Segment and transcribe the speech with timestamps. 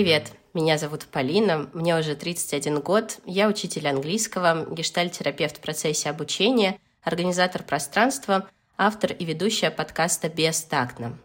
[0.00, 6.78] Привет, меня зовут Полина, мне уже 31 год, я учитель английского, гештальтерапевт в процессе обучения,
[7.02, 8.48] организатор пространства,
[8.78, 11.18] автор и ведущая подкаста «Бестактно».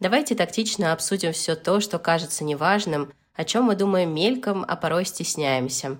[0.00, 5.04] Давайте тактично обсудим все то, что кажется неважным, о чем мы думаем мельком, а порой
[5.04, 5.96] стесняемся.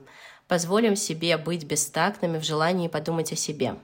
[0.48, 3.77] Позволим себе быть бестактными в желании подумать о себе.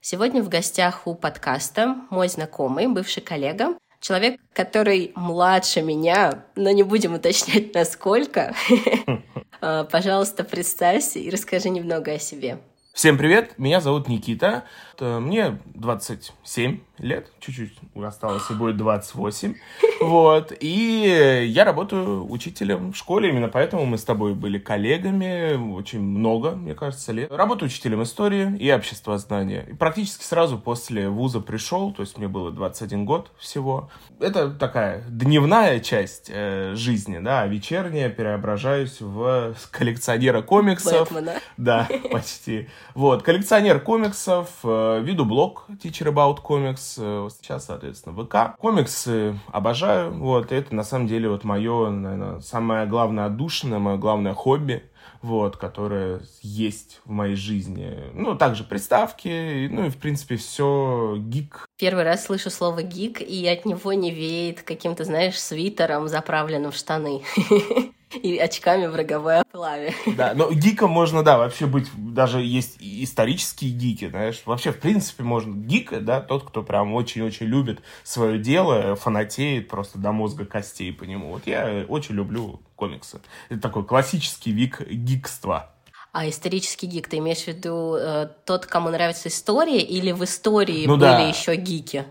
[0.00, 6.82] Сегодня в гостях у подкаста мой знакомый, бывший коллега, человек, который младше меня, но не
[6.82, 8.54] будем уточнять, насколько.
[9.66, 12.58] А, пожалуйста, представься и расскажи немного о себе.
[12.92, 14.64] Всем привет, меня зовут Никита,
[15.00, 17.72] мне 27 лет, чуть-чуть
[18.02, 19.54] осталось и будет 28,
[20.00, 26.00] вот, и я работаю учителем в школе, именно поэтому мы с тобой были коллегами очень
[26.00, 27.30] много, мне кажется, лет.
[27.32, 32.50] Работаю учителем истории и обществознания, и практически сразу после вуза пришел, то есть мне было
[32.50, 33.90] 21 год всего.
[34.20, 41.10] Это такая дневная часть э, жизни, да, а вечерняя переображаюсь в коллекционера комиксов.
[41.10, 41.40] Бэтмена.
[41.56, 42.68] Да, почти.
[42.94, 48.58] Вот, коллекционер комиксов, э, веду блог Teacher About Comics, э, сейчас, соответственно, ВК.
[48.58, 54.34] Комиксы обожаю, вот, это на самом деле вот мое, наверное, самое главное отдушина, мое главное
[54.34, 54.82] хобби
[55.24, 57.94] вот, которое есть в моей жизни.
[58.12, 61.66] Ну, также приставки, ну и, в принципе, все гик.
[61.78, 66.76] Первый раз слышу слово гик, и от него не веет каким-то, знаешь, свитером, заправленным в
[66.76, 67.22] штаны.
[68.12, 69.94] и очками в роговой оплаве.
[70.06, 75.22] Да, но гиком можно, да, вообще быть, даже есть исторические гики, знаешь, вообще, в принципе,
[75.22, 80.92] можно гик, да, тот, кто прям очень-очень любит свое дело, фанатеет просто до мозга костей
[80.92, 81.30] по нему.
[81.30, 83.20] Вот я очень люблю комиксы.
[83.48, 85.70] Это такой классический вик гикства.
[86.12, 90.86] А исторический гик, ты имеешь в виду э, тот, кому нравится история, или в истории
[90.86, 91.28] ну, были да.
[91.28, 92.04] еще гики?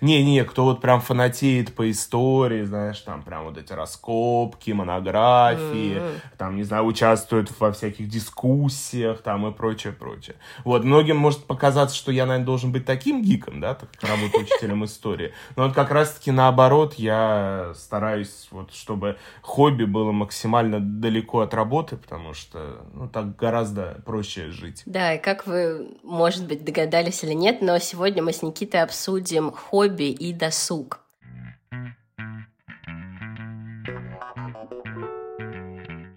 [0.00, 6.20] Не-не, кто вот прям фанатеет по истории, знаешь, там прям вот эти раскопки, монографии, mm-hmm.
[6.38, 10.36] там, не знаю, участвует во всяких дискуссиях там и прочее, прочее.
[10.64, 14.44] Вот, многим может показаться, что я, наверное, должен быть таким гиком, да, так как работаю
[14.44, 15.32] учителем истории.
[15.56, 21.96] Но вот как раз-таки наоборот, я стараюсь вот, чтобы хобби было максимально далеко от работы,
[21.96, 24.82] потому что, ну, так гораздо проще жить.
[24.86, 29.52] Да, и как вы, может быть, догадались или нет, но сегодня мы с Никитой обсудим
[29.52, 31.00] хобби и досуг.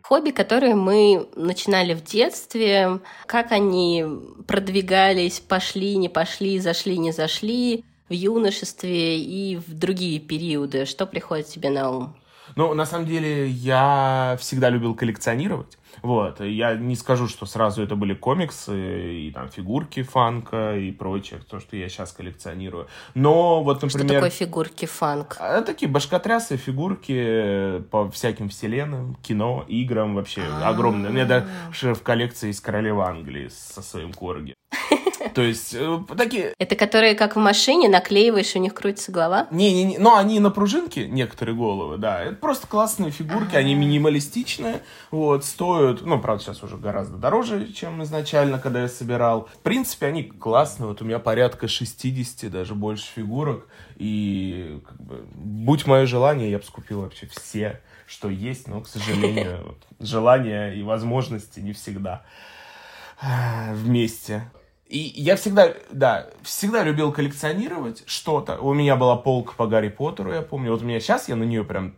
[0.04, 4.06] Хобби, которые мы начинали в детстве, как они
[4.48, 10.86] продвигались, пошли, не пошли, зашли, не зашли в юношестве и в другие периоды.
[10.86, 12.16] Что приходит тебе на ум?
[12.56, 15.78] Ну, на самом деле, я всегда любил коллекционировать.
[16.06, 21.40] Вот, я не скажу, что сразу это были комиксы и там фигурки фанка и прочее,
[21.50, 22.88] то, что я сейчас коллекционирую.
[23.16, 24.06] Но вот, например...
[24.06, 25.38] Что такое фигурки фанк?
[25.40, 30.70] А, такие башкотрясы, фигурки по всяким вселенным, кино, играм вообще А-а-а.
[30.70, 31.10] огромные.
[31.10, 34.54] У меня даже в коллекции есть королева Англии со своим корги.
[35.34, 36.54] То есть э, такие...
[36.60, 39.48] Это которые как в машине наклеиваешь, у них крутится голова?
[39.52, 42.24] Не-не-не, но они на пружинке, некоторые головы, да.
[42.24, 48.04] Это просто классные фигурки, они минималистичные, вот, стоят, ну, правда, сейчас уже гораздо дороже, чем
[48.04, 49.50] изначально, когда я собирал.
[49.54, 55.26] В принципе, они классные, вот у меня порядка 60, даже больше фигурок, и, как бы,
[55.34, 60.84] будь мое желание, я бы скупил вообще все, что есть, но, к сожалению, желания и
[60.84, 62.24] возможности не всегда
[63.22, 64.50] э, вместе.
[64.88, 68.60] И я всегда, да, всегда любил коллекционировать что-то.
[68.60, 70.72] У меня была полка по Гарри Поттеру, я помню.
[70.72, 71.96] Вот у меня сейчас я на нее прям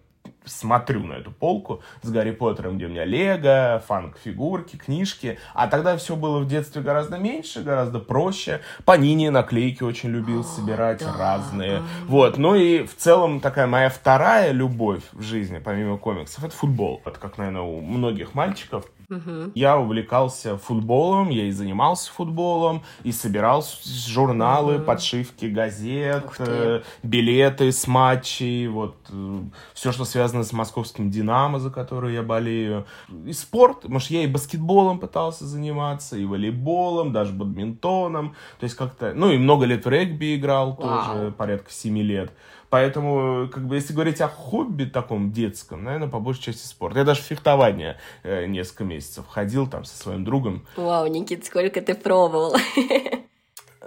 [0.47, 5.39] смотрю на эту полку с Гарри Поттером, где у меня Лего, фанк-фигурки, книжки.
[5.53, 8.61] А тогда все было в детстве гораздо меньше, гораздо проще.
[8.85, 11.15] По Нине наклейки очень любил собирать да.
[11.17, 11.81] разные.
[12.05, 12.37] Вот.
[12.37, 17.01] Ну и в целом такая моя вторая любовь в жизни, помимо комиксов, это футбол.
[17.05, 18.85] Это как, наверное, у многих мальчиков.
[19.09, 19.51] Угу.
[19.55, 24.83] Я увлекался футболом, я и занимался футболом, и собирал журналы, угу.
[24.83, 29.39] подшивки газет, э, билеты с матчей, вот э,
[29.73, 32.85] все, что связано с московским «Динамо», за который я болею.
[33.25, 39.13] И спорт, может, я и баскетболом пытался заниматься, и волейболом, даже бадминтоном, то есть как-то,
[39.13, 41.05] ну и много лет в регби играл, Вау.
[41.05, 42.33] тоже порядка семи лет.
[42.69, 46.97] Поэтому, как бы, если говорить о хобби таком детском, наверное, по большей части спорт.
[46.97, 50.65] Я даже в фехтование э, несколько месяцев ходил там со своим другом.
[50.75, 52.55] Вау, Никит, сколько ты пробовал.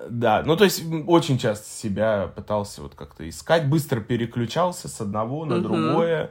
[0.08, 5.44] Да, ну то есть очень часто себя пытался вот как-то искать, быстро переключался с одного
[5.44, 5.64] на угу.
[5.64, 6.30] другое.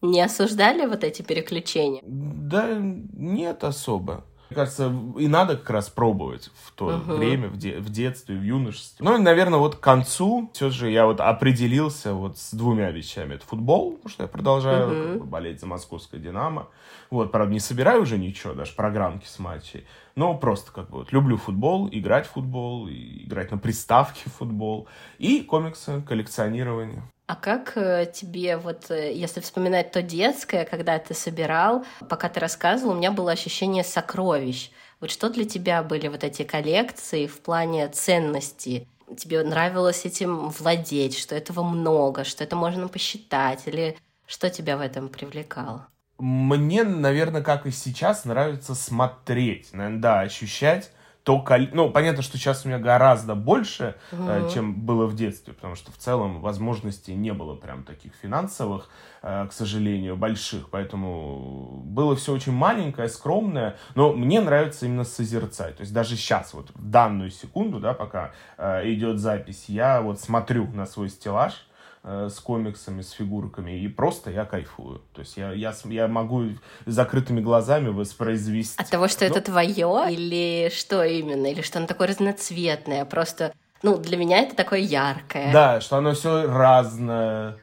[0.00, 2.02] Не осуждали вот эти переключения?
[2.04, 4.24] Да нет особо.
[4.52, 7.14] Мне кажется, и надо как раз пробовать в то угу.
[7.14, 9.02] время, в, де- в детстве, в юношестве.
[9.02, 13.36] Ну и, наверное, вот к концу все же я вот определился вот с двумя вещами.
[13.36, 15.08] Это футбол, потому что я продолжаю угу.
[15.08, 16.68] как бы, болеть за московское «Динамо».
[17.10, 19.86] Вот, правда, не собираю уже ничего, даже программки с матчей.
[20.16, 24.86] Но просто как бы вот люблю футбол, играть в футбол, играть на приставке в футбол.
[25.18, 27.02] И комиксы, коллекционирование.
[27.26, 32.40] А как э, тебе, вот э, если вспоминать то детское, когда ты собирал, пока ты
[32.40, 34.70] рассказывал, у меня было ощущение сокровищ.
[35.00, 38.88] Вот что для тебя были вот эти коллекции в плане ценности?
[39.16, 43.96] Тебе нравилось этим владеть, что этого много, что это можно посчитать, или
[44.26, 45.88] что тебя в этом привлекало?
[46.18, 50.90] Мне, наверное, как и сейчас, нравится смотреть, наверное, да, ощущать
[51.24, 51.44] то.
[51.72, 54.24] Ну, понятно, что сейчас у меня гораздо больше, угу.
[54.28, 58.88] э, чем было в детстве, потому что в целом возможностей не было прям таких финансовых,
[59.22, 65.76] э, к сожалению, больших, поэтому было все очень маленькое, скромное, но мне нравится именно созерцать.
[65.76, 70.20] То есть даже сейчас, вот в данную секунду, да, пока э, идет запись, я вот
[70.20, 71.66] смотрю на свой стеллаж,
[72.04, 75.02] с комиксами, с фигурками, и просто я кайфую.
[75.12, 76.46] То есть я, я, я могу
[76.84, 78.80] закрытыми глазами воспроизвести.
[78.82, 79.30] От того, что Но...
[79.30, 81.46] это твое, или что именно?
[81.46, 83.04] Или что оно такое разноцветное?
[83.04, 83.52] Просто,
[83.82, 85.52] ну, для меня это такое яркое.
[85.52, 87.58] Да, что оно все разное.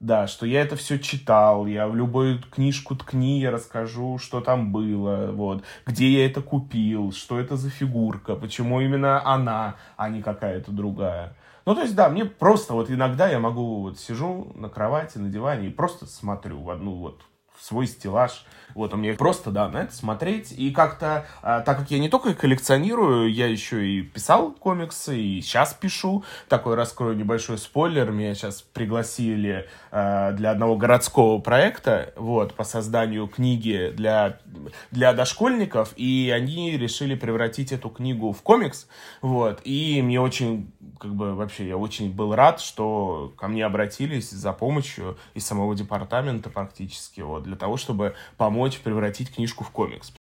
[0.00, 4.70] Да, что я это все читал, я в любую книжку ткни, я расскажу, что там
[4.70, 10.22] было, вот, где я это купил, что это за фигурка, почему именно она, а не
[10.22, 11.36] какая-то другая.
[11.66, 15.30] Ну, то есть, да, мне просто вот иногда я могу вот сижу на кровати, на
[15.30, 17.27] диване и просто смотрю в одну вот
[17.60, 18.44] свой стеллаж.
[18.74, 20.52] Вот, у меня просто, да, на это смотреть.
[20.52, 25.40] И как-то, а, так как я не только коллекционирую, я еще и писал комиксы, и
[25.40, 26.22] сейчас пишу.
[26.48, 28.12] Такой раскрою небольшой спойлер.
[28.12, 34.38] Меня сейчас пригласили а, для одного городского проекта, вот, по созданию книги для,
[34.90, 38.86] для дошкольников, и они решили превратить эту книгу в комикс,
[39.22, 44.30] вот, и мне очень, как бы, вообще, я очень был рад, что ко мне обратились
[44.30, 50.12] за помощью из самого департамента практически, вот, для того, чтобы помочь превратить книжку в комикс.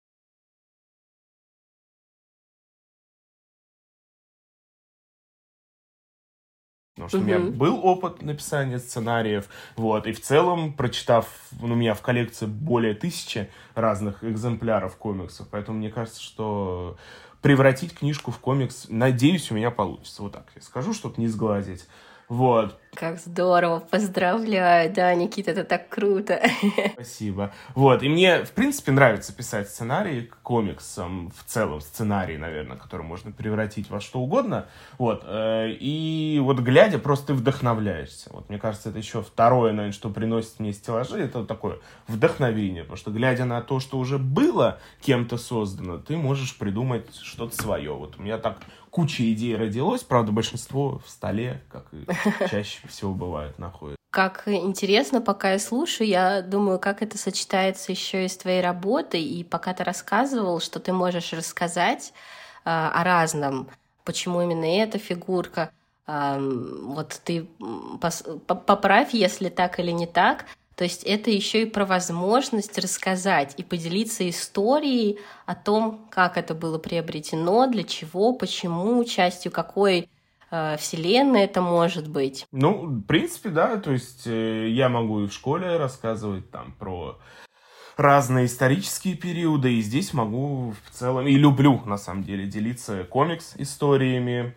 [6.95, 7.21] Потому что mm-hmm.
[7.21, 11.27] у меня был опыт написания сценариев, вот, и в целом, прочитав,
[11.61, 16.97] ну, у меня в коллекции более тысячи разных экземпляров комиксов, поэтому мне кажется, что
[17.43, 20.23] превратить книжку в комикс, надеюсь, у меня получится.
[20.23, 21.87] Вот так я скажу, чтобы не сглазить.
[22.29, 22.77] Вот.
[22.93, 26.41] Как здорово, поздравляю, да, Никита, это так круто.
[26.93, 27.53] Спасибо.
[27.75, 33.03] Вот, и мне, в принципе, нравится писать сценарии к комиксам, в целом сценарий, наверное, который
[33.03, 34.65] можно превратить во что угодно,
[34.97, 38.29] вот, э, и вот глядя, просто ты вдохновляешься.
[38.33, 41.77] Вот, мне кажется, это еще второе, наверное, что приносит мне стеллажи, это вот такое
[42.07, 47.55] вдохновение, потому что, глядя на то, что уже было кем-то создано, ты можешь придумать что-то
[47.55, 47.93] свое.
[47.93, 48.57] Вот у меня так
[48.97, 52.07] куча идей родилось, правда, большинство в столе, как и
[52.49, 53.95] чаще всего бывает, находится.
[54.09, 59.21] Как интересно, пока я слушаю, я думаю, как это сочетается еще и с твоей работой,
[59.21, 62.11] и пока ты рассказывал, что ты можешь рассказать
[62.65, 63.67] э, о разном,
[64.03, 65.69] почему именно эта фигурка,
[66.07, 66.39] э,
[66.81, 67.47] вот ты
[68.47, 70.45] поправь, если так или не так,
[70.77, 76.53] то есть это еще и про возможность рассказать и поделиться историей о том, как это
[76.53, 80.07] было приобретено, для чего, почему, частью какой
[80.51, 82.45] э, вселенной это может быть.
[82.51, 87.17] Ну, в принципе, да, то есть э, я могу и в школе рассказывать там про
[87.95, 94.55] разные исторические периоды, и здесь могу в целом, и люблю, на самом деле, делиться комикс-историями,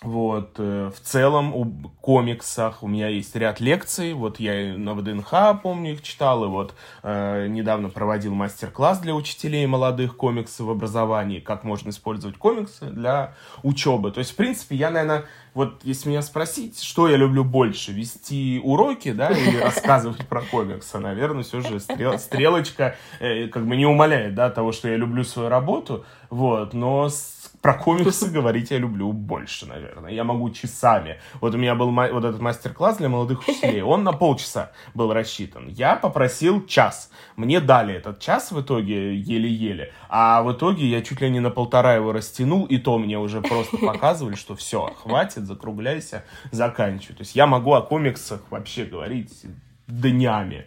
[0.00, 1.66] вот, э, в целом, о
[2.00, 4.12] комиксах у меня есть ряд лекций.
[4.12, 6.44] Вот я на ВДНХ, помню, их читал.
[6.44, 11.40] И вот э, недавно проводил мастер-класс для учителей молодых комиксов в образовании.
[11.40, 14.12] Как можно использовать комиксы для учебы.
[14.12, 15.24] То есть, в принципе, я, наверное,
[15.54, 20.98] вот если меня спросить, что я люблю больше, вести уроки, да, или рассказывать про комиксы,
[20.98, 25.24] наверное, все же стрел, стрелочка э, как бы не умаляет, да, того, что я люблю
[25.24, 30.12] свою работу, вот, но с про комиксы говорить я люблю больше, наверное.
[30.12, 31.20] Я могу часами.
[31.40, 33.82] Вот у меня был вот этот мастер-класс для молодых учителей.
[33.82, 35.68] Он на полчаса был рассчитан.
[35.68, 37.10] Я попросил час.
[37.36, 39.92] Мне дали этот час в итоге еле-еле.
[40.08, 42.64] А в итоге я чуть ли не на полтора его растянул.
[42.66, 47.16] И то мне уже просто показывали, что все, хватит, закругляйся, заканчивай.
[47.16, 49.46] То есть я могу о комиксах вообще говорить
[49.88, 50.66] днями.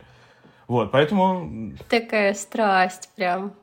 [0.67, 1.73] Вот, поэтому...
[1.89, 3.53] Такая страсть прям.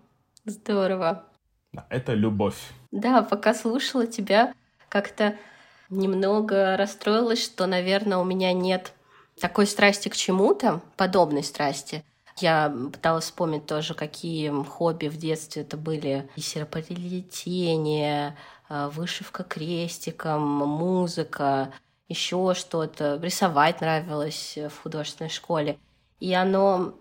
[0.44, 1.24] Здорово.
[1.72, 2.56] Да, это любовь.
[2.90, 4.54] Да, пока слушала тебя,
[4.88, 5.36] как-то
[5.90, 8.92] немного расстроилась, что, наверное, у меня нет
[9.40, 12.04] такой страсти к чему-то, подобной страсти.
[12.38, 16.28] Я пыталась вспомнить тоже, какие хобби в детстве это были.
[16.36, 18.36] И серополиэтение,
[18.68, 21.72] э, вышивка крестиком, музыка,
[22.08, 23.18] еще что-то.
[23.22, 25.78] Рисовать нравилось в художественной школе.
[26.20, 26.94] И оно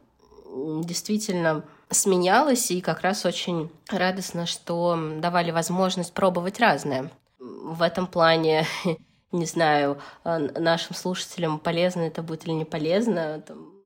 [0.84, 7.12] действительно сменялось, и как раз очень радостно, что давали возможность пробовать разное.
[7.40, 8.66] В этом плане,
[9.32, 13.44] не знаю, э, нашим слушателям полезно это будет или не полезно,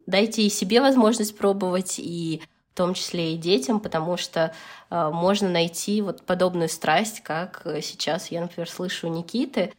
[0.07, 2.41] дайте и себе возможность пробовать, и
[2.73, 4.53] в том числе и детям, потому что
[4.89, 9.73] э, можно найти вот подобную страсть, как сейчас я, например, слышу у Никиты.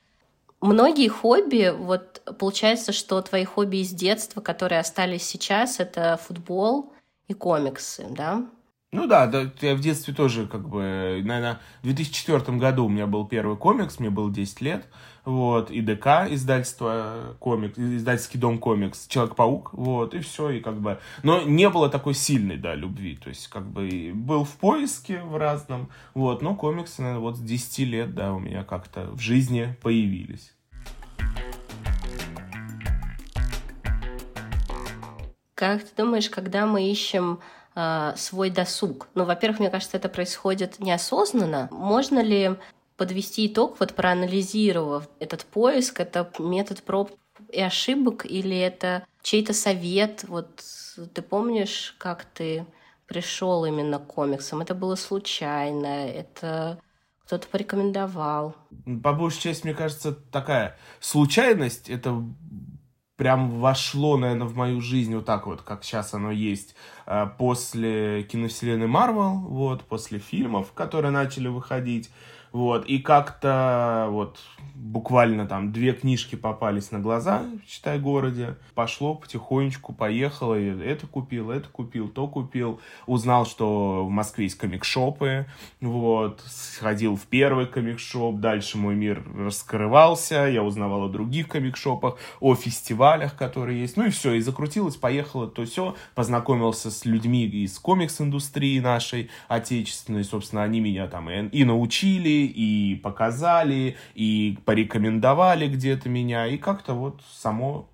[0.60, 6.92] Многие хобби, вот получается, что твои хобби из детства, которые остались сейчас, это футбол
[7.32, 8.46] и комиксы, да?
[8.92, 13.06] Ну да, да, я в детстве тоже, как бы, наверное, в 2004 году у меня
[13.06, 14.86] был первый комикс, мне было 10 лет,
[15.24, 20.98] вот, и ДК, издательство комикс, издательский дом комикс, Человек-паук, вот, и все, и как бы,
[21.22, 25.38] но не было такой сильной, да, любви, то есть, как бы, был в поиске в
[25.38, 29.74] разном, вот, но комиксы, наверное, вот с 10 лет, да, у меня как-то в жизни
[29.80, 30.52] появились.
[35.62, 37.38] Как ты думаешь, когда мы ищем
[37.76, 39.06] э, свой досуг?
[39.14, 41.68] Ну, во-первых, мне кажется, это происходит неосознанно.
[41.70, 42.56] Можно ли
[42.96, 47.12] подвести итог, вот проанализировав этот поиск, это метод проб
[47.48, 50.24] и ошибок, или это чей-то совет?
[50.26, 50.64] Вот
[51.14, 52.66] ты помнишь, как ты
[53.06, 54.62] пришел именно к комиксам?
[54.62, 56.80] Это было случайно, это
[57.24, 58.56] кто-то порекомендовал.
[59.04, 62.20] По большей части, мне кажется, такая случайность, это
[63.22, 66.74] прям вошло, наверное, в мою жизнь вот так вот, как сейчас оно есть,
[67.06, 72.10] э, после киновселенной Марвел, вот, после фильмов, которые начали выходить.
[72.52, 74.38] Вот, и как-то вот
[74.74, 78.56] буквально там две книжки попались на глаза, считай, городе.
[78.74, 82.80] Пошло потихонечку, поехало, и это купил, это купил, то купил.
[83.06, 85.46] Узнал, что в Москве есть комикшопы,
[85.80, 92.54] вот, сходил в первый комикшоп, дальше мой мир раскрывался, я узнавал о других комикшопах, о
[92.54, 97.78] фестивалях, которые есть, ну и все, и закрутилось, поехало, то все, познакомился с людьми из
[97.78, 106.08] комикс-индустрии нашей отечественной, собственно, они меня там и, и научили, и показали, и порекомендовали где-то
[106.08, 107.88] меня, и как-то вот само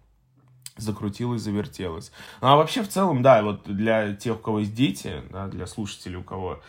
[0.76, 2.12] закрутилось, завертелось.
[2.40, 5.66] Ну, а вообще, в целом, да, вот для тех, у кого есть дети, да, для
[5.66, 6.60] слушателей, у кого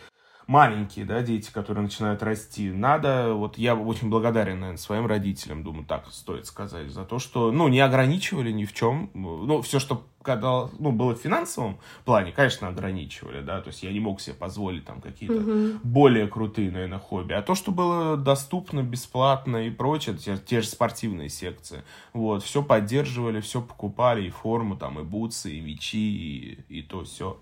[0.46, 5.86] маленькие, да, дети, которые начинают расти, надо, вот я очень благодарен, наверное, своим родителям, думаю,
[5.86, 10.04] так стоит сказать, за то, что, ну, не ограничивали ни в чем, ну, все, что
[10.22, 14.34] когда, ну, было в финансовом плане, конечно, ограничивали, да, то есть я не мог себе
[14.34, 15.80] позволить там какие-то угу.
[15.82, 20.68] более крутые, наверное, хобби, а то, что было доступно, бесплатно и прочее, те, те же
[20.68, 26.78] спортивные секции, вот, все поддерживали, все покупали, и форму, там, и бутсы, и мечи, и,
[26.78, 27.38] и то все.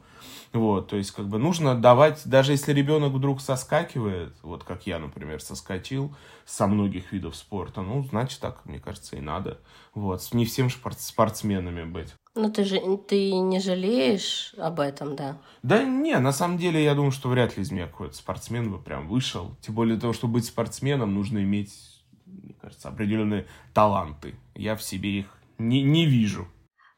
[0.52, 4.98] Вот, то есть, как бы нужно давать, даже если ребенок вдруг соскакивает, вот как я,
[4.98, 6.14] например, соскочил
[6.46, 9.58] со многих видов спорта, ну, значит, так, мне кажется, и надо.
[9.94, 12.14] Вот, не всем спортсменами быть.
[12.38, 15.38] Ну, ты же ты не жалеешь об этом, да?
[15.64, 18.78] Да не, на самом деле, я думаю, что вряд ли из меня какой-то спортсмен бы
[18.78, 19.56] прям вышел.
[19.60, 21.74] Тем более для того, чтобы быть спортсменом, нужно иметь,
[22.26, 24.36] мне кажется, определенные таланты.
[24.54, 25.26] Я в себе их
[25.58, 26.46] не, не вижу.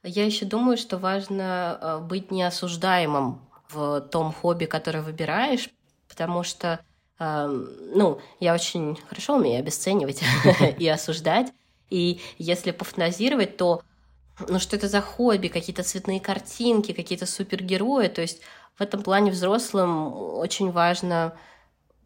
[0.03, 5.71] Я еще думаю, что важно э, быть неосуждаемым в том хобби, которое выбираешь,
[6.07, 6.81] потому что,
[7.19, 10.23] эм, ну, я очень хорошо умею обесценивать
[10.79, 11.51] и осуждать.
[11.89, 13.81] И если пофантазировать, то
[14.49, 18.09] ну что это за хобби, какие-то цветные картинки, какие-то супергерои.
[18.09, 18.41] То есть
[18.77, 21.35] в этом плане взрослым очень важно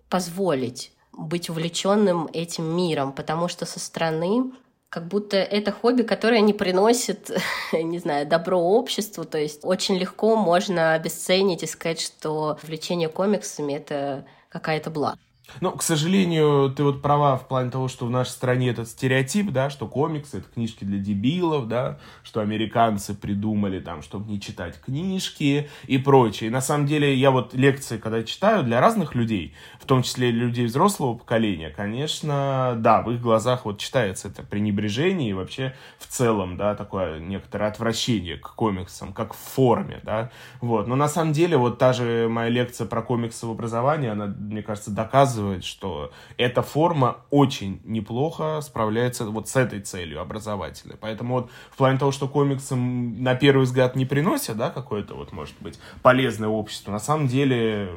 [0.08, 4.52] позволить быть увлеченным этим миром, потому что со стороны
[4.88, 7.30] как будто это хобби, которое не приносит,
[7.72, 9.24] не знаю, добро обществу.
[9.24, 15.18] То есть очень легко можно обесценить и сказать, что увлечение комиксами— это какая-то блажь.
[15.60, 19.50] Ну, к сожалению, ты вот права в плане того, что в нашей стране этот стереотип,
[19.50, 24.80] да, что комиксы— это книжки для дебилов, да, что американцы придумали там, чтобы не читать
[24.80, 26.48] книжки и прочее.
[26.48, 29.54] И на самом деле я вот лекции, когда читаю для разных людей,
[29.84, 35.28] в том числе людей взрослого поколения, конечно, да, в их глазах вот читается это пренебрежение
[35.28, 40.30] и вообще в целом, да, такое некоторое отвращение к комиксам, как в форме, да,
[40.62, 40.86] вот.
[40.86, 44.62] Но на самом деле вот та же моя лекция про комиксы в образовании, она, мне
[44.62, 50.96] кажется, доказывает, что эта форма очень неплохо справляется вот с этой целью образовательной.
[50.98, 55.32] Поэтому вот в плане того, что комиксы на первый взгляд не приносят, да, какое-то вот,
[55.32, 57.90] может быть, полезное общество, на самом деле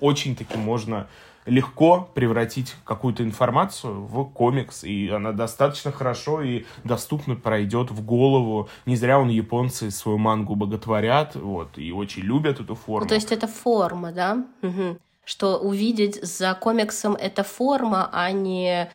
[0.00, 1.08] очень-таки можно
[1.46, 8.68] легко превратить какую-то информацию в комикс, и она достаточно хорошо и доступно пройдет в голову.
[8.84, 13.04] Не зря он японцы свою мангу боготворят, вот, и очень любят эту форму.
[13.04, 14.44] Ну, то есть это форма, да?
[14.62, 14.98] Угу.
[15.24, 18.90] Что увидеть за комиксом это форма, а не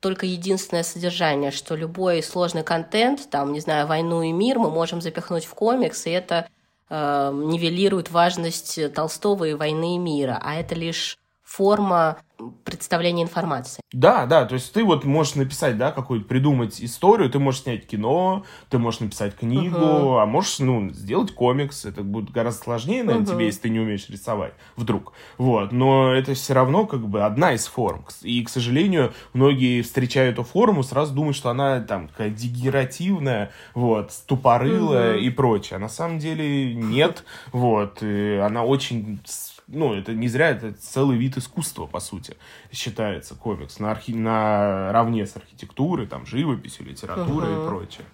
[0.00, 5.00] только единственное содержание, что любой сложный контент, там, не знаю, войну и мир мы можем
[5.00, 6.48] запихнуть в комикс, и это
[6.90, 11.18] э, нивелирует важность Толстого и войны и мира, а это лишь
[11.52, 12.18] форма
[12.64, 13.80] представления информации.
[13.92, 17.86] Да, да, то есть ты вот можешь написать, да, какую-то придумать историю, ты можешь снять
[17.86, 20.22] кино, ты можешь написать книгу, uh-huh.
[20.22, 23.34] а можешь, ну, сделать комикс, это будет гораздо сложнее, наверное, uh-huh.
[23.34, 27.52] тебе, если ты не умеешь рисовать, вдруг, вот, но это все равно как бы одна
[27.52, 32.30] из форм, и, к сожалению, многие встречают эту форму, сразу думают, что она там такая
[32.30, 35.20] дегенеративная, вот, тупорылая uh-huh.
[35.20, 39.20] и прочее, а на самом деле нет, вот, она очень
[39.72, 42.36] ну, это не зря, это целый вид искусства, по сути,
[42.70, 44.12] считается комикс, на, архи...
[44.12, 47.62] на равне с архитектурой, там, живописью, литературой угу.
[47.62, 48.04] и прочее.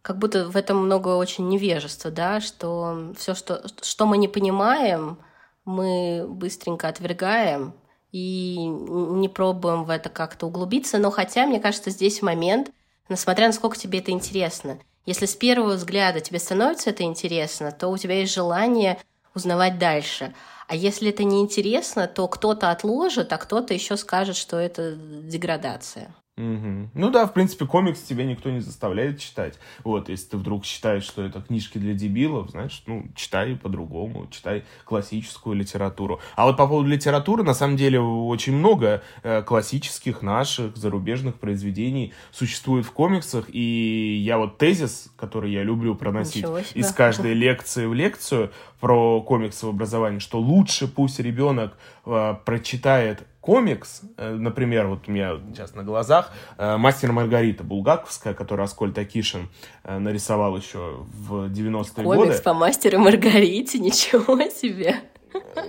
[0.00, 5.18] Как будто в этом много очень невежества, да, что все, что, что мы не понимаем,
[5.64, 7.74] мы быстренько отвергаем
[8.10, 10.98] и не пробуем в это как-то углубиться.
[10.98, 12.72] Но хотя, мне кажется, здесь момент,
[13.08, 14.78] несмотря на сколько тебе это интересно.
[15.06, 18.98] Если с первого взгляда тебе становится это интересно, то у тебя есть желание
[19.34, 20.34] узнавать дальше.
[20.72, 26.14] А если это неинтересно, то кто-то отложит, а кто-то еще скажет, что это деградация.
[26.38, 26.90] Угу.
[26.94, 29.58] Ну да, в принципе, комикс тебе никто не заставляет читать.
[29.84, 34.64] Вот, если ты вдруг считаешь, что это книжки для дебилов, значит, ну, читай по-другому, читай
[34.86, 36.20] классическую литературу.
[36.34, 42.14] А вот по поводу литературы, на самом деле, очень много э, классических наших зарубежных произведений
[42.30, 47.92] существует в комиксах, и я вот тезис, который я люблю проносить из каждой лекции в
[47.92, 55.08] лекцию про комиксы в образовании, что лучше пусть ребенок э, прочитает комикс, э, например, вот
[55.08, 59.50] у меня сейчас на глазах, э, «Мастер Маргарита» булгаковская, которую Аскольд Акишин
[59.82, 62.18] э, нарисовал еще в 90-е годы.
[62.20, 65.00] Комикс по «Мастеру Маргарите», ничего себе!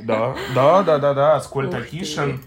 [0.03, 2.41] Да, да, да, да, да, Аскольд Акишин.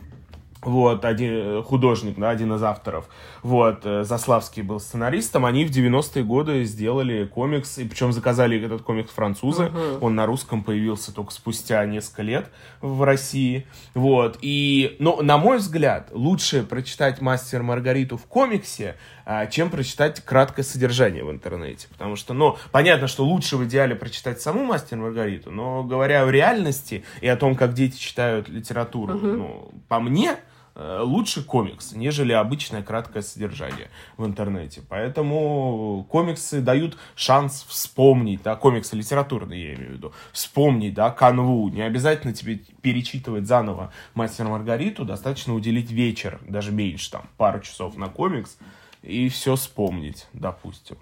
[0.62, 3.08] Вот, один художник, да, один из авторов.
[3.46, 5.46] Вот, Заславский был сценаристом.
[5.46, 9.66] Они в 90-е годы сделали комикс, и причем заказали этот комикс французы.
[9.66, 9.98] Uh-huh.
[10.00, 13.64] Он на русском появился только спустя несколько лет в России.
[13.94, 20.24] Вот, и, но, на мой взгляд, лучше прочитать «Мастер Маргариту» в комиксе, а, чем прочитать
[20.24, 21.86] краткое содержание в интернете.
[21.88, 26.30] Потому что, ну, понятно, что лучше в идеале прочитать саму «Мастер Маргариту», но говоря о
[26.32, 29.36] реальности и о том, как дети читают литературу, uh-huh.
[29.36, 30.36] ну, по мне, Э,
[30.76, 34.82] лучше комикс, нежели обычное краткое содержание в интернете.
[34.88, 41.68] Поэтому комиксы дают шанс вспомнить, да, комиксы литературные, я имею в виду, вспомнить, да, канву.
[41.68, 47.96] Не обязательно тебе перечитывать заново «Мастер Маргариту», достаточно уделить вечер, даже меньше, там, пару часов
[47.96, 48.58] на комикс,
[49.02, 50.98] и все вспомнить, допустим.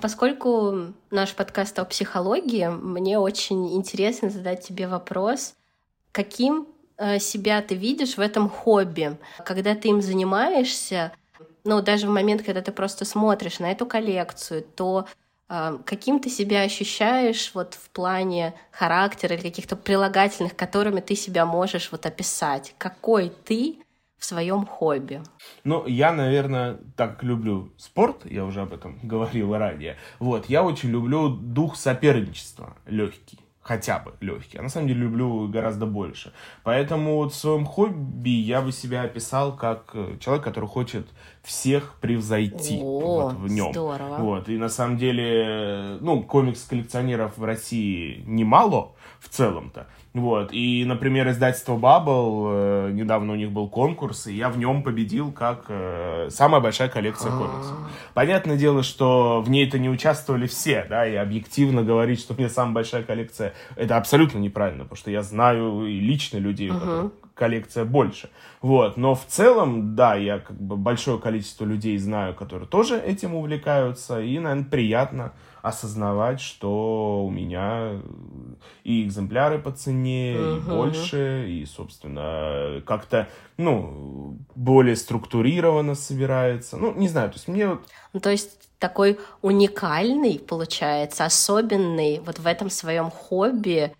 [0.00, 5.54] Поскольку наш подкаст о психологии, мне очень интересно задать тебе вопрос,
[6.12, 11.12] каким э, себя ты видишь в этом хобби, когда ты им занимаешься,
[11.64, 15.06] ну, даже в момент, когда ты просто смотришь на эту коллекцию, то
[15.48, 21.46] э, каким ты себя ощущаешь вот в плане характера или каких-то прилагательных, которыми ты себя
[21.46, 22.74] можешь вот описать?
[22.78, 23.78] Какой ты
[24.20, 25.22] в своем хобби?
[25.64, 29.96] Ну, я, наверное, так люблю спорт, я уже об этом говорил ранее.
[30.20, 34.58] Вот, я очень люблю дух соперничества легкий хотя бы легкий.
[34.58, 36.32] А на самом деле люблю гораздо больше.
[36.64, 41.06] Поэтому вот в своем хобби я бы себя описал как э, человек, который хочет
[41.42, 43.72] всех превзойти О, вот, в нем.
[43.72, 44.16] Здорово.
[44.16, 44.48] Вот.
[44.48, 49.86] И на самом деле, ну, комикс-коллекционеров в России немало в целом-то.
[50.12, 50.52] Вот.
[50.52, 55.30] И, например, издательство Bubble, э, недавно у них был конкурс, и я в нем победил
[55.30, 57.76] как э, самая большая коллекция комиксов.
[58.12, 62.36] Понятное дело, что в ней это не участвовали все, да, и объективно говорить, что у
[62.36, 66.74] меня самая большая коллекция, это абсолютно неправильно, потому что я знаю и лично людей, у
[66.74, 68.28] которых коллекция больше.
[68.60, 68.98] Вот.
[68.98, 74.20] Но в целом, да, я как бы большое количество людей знаю, которые тоже этим увлекаются,
[74.20, 78.00] и, наверное, приятно осознавать, что у меня
[78.84, 80.56] и экземпляры по цене, uh-huh.
[80.56, 86.76] и больше, и, собственно, как-то, ну, более структурированно собирается.
[86.76, 87.78] Ну, не знаю, то есть мне...
[88.12, 93.92] Ну, то есть такой уникальный, получается, особенный вот в этом своем хобби,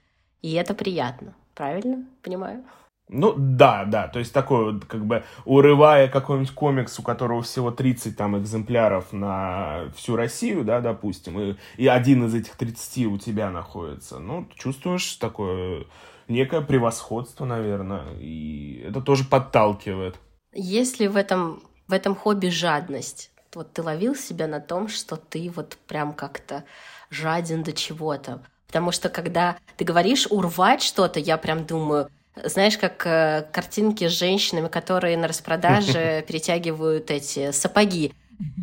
[0.43, 2.65] и это приятно, правильно понимаю?
[3.13, 7.73] Ну, да, да, то есть такой вот, как бы, урывая какой-нибудь комикс, у которого всего
[7.73, 13.19] 30 там экземпляров на всю Россию, да, допустим, и, и один из этих 30 у
[13.19, 15.87] тебя находится, ну, чувствуешь такое
[16.29, 20.17] некое превосходство, наверное, и это тоже подталкивает.
[20.53, 23.33] Есть ли в этом, в этом хобби жадность?
[23.53, 26.63] Вот ты ловил себя на том, что ты вот прям как-то
[27.11, 28.43] жаден до чего-то.
[28.69, 32.09] Потому что когда ты говоришь урвать что-то, я прям думаю,
[32.45, 38.13] знаешь, как э, картинки с женщинами, которые на распродаже перетягивают эти сапоги.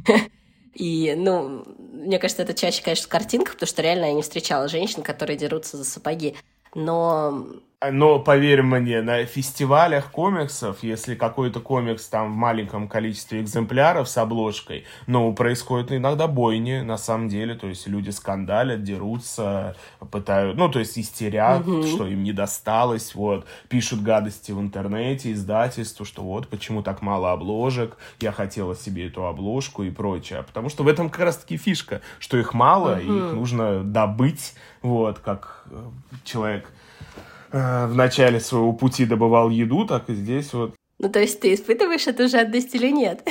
[0.73, 5.01] И, ну, мне кажется, это чаще, конечно, картинка, потому что реально я не встречала женщин,
[5.01, 6.35] которые дерутся за сапоги.
[6.75, 7.47] Но
[7.91, 14.17] но поверь мне, на фестивалях комиксов, если какой-то комикс там в маленьком количестве экземпляров с
[14.17, 19.75] обложкой, ну, происходит иногда бойни, на самом деле, то есть люди скандалят, дерутся,
[20.09, 21.83] пытают, ну, то есть истерят, угу.
[21.83, 27.31] что им не досталось, вот, пишут гадости в интернете, издательству, что вот, почему так мало
[27.31, 32.01] обложек, я хотела себе эту обложку и прочее, потому что в этом как раз-таки фишка,
[32.17, 33.01] что их мало, угу.
[33.01, 35.83] и их нужно добыть, вот, как э,
[36.23, 36.71] человек
[37.51, 40.75] в начале своего пути добывал еду, так и здесь вот.
[40.99, 43.27] Ну, то есть ты испытываешь эту жадность или нет?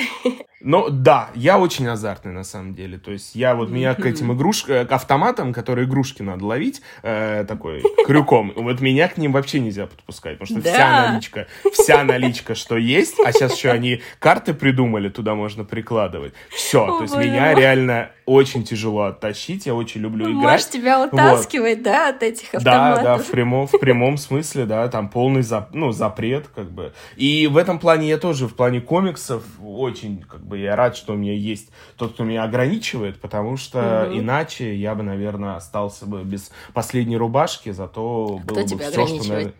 [0.59, 2.97] Ну, да, я очень азартный на самом деле.
[2.97, 7.45] То есть я вот меня к этим игрушкам, к автоматам, которые игрушки надо ловить, э,
[7.47, 10.73] такой крюком, вот меня к ним вообще нельзя подпускать, потому что да.
[10.73, 16.33] вся наличка, вся наличка, что есть, а сейчас еще они карты придумали, туда можно прикладывать.
[16.49, 20.51] Все, О, то есть меня реально очень тяжело оттащить, я очень люблю играть.
[20.51, 21.83] Можешь тебя утаскивать, вот.
[21.83, 23.03] да, от этих автоматов?
[23.03, 26.93] Да, да, в прямом, в прямом смысле, да, там полный зап, ну, запрет, как бы.
[27.15, 31.13] И в этом плане я тоже, в плане комиксов, очень, как бы, я рад, что
[31.13, 34.19] у меня есть тот, кто меня ограничивает, потому что угу.
[34.19, 39.53] иначе я бы, наверное, остался бы без последней рубашки, зато кто было бы все, что,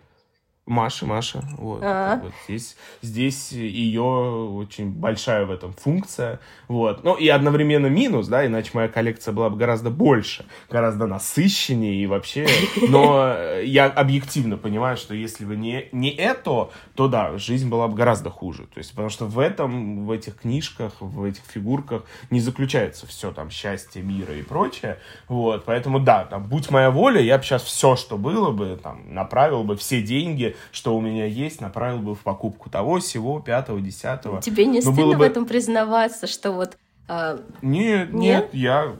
[0.67, 2.19] Маша, Маша, вот, а.
[2.21, 8.45] вот здесь, здесь ее очень большая в этом функция, вот, ну и одновременно минус, да,
[8.45, 12.47] иначе моя коллекция была бы гораздо больше, гораздо насыщеннее и вообще,
[12.89, 17.95] но я объективно понимаю, что если бы не, не это, то да, жизнь была бы
[17.95, 22.41] гораздо хуже, то есть, потому что в этом, в этих книжках, в этих фигурках не
[22.41, 24.99] заключается все там счастье, мира и прочее,
[25.29, 29.13] вот, поэтому да, там, будь моя воля, я бы сейчас все, что было бы, там,
[29.13, 33.81] направил бы все деньги что у меня есть, направил бы в покупку того, всего, пятого,
[33.81, 34.41] десятого.
[34.41, 35.17] Тебе не Но стыдно бы...
[35.17, 36.77] в этом признаваться, что вот...
[37.07, 37.39] Э...
[37.61, 38.95] Нет, нет, нет, я...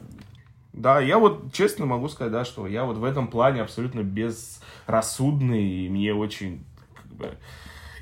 [0.72, 5.64] Да, я вот честно могу сказать, да, что я вот в этом плане абсолютно безрассудный,
[5.64, 7.36] и мне очень, как бы...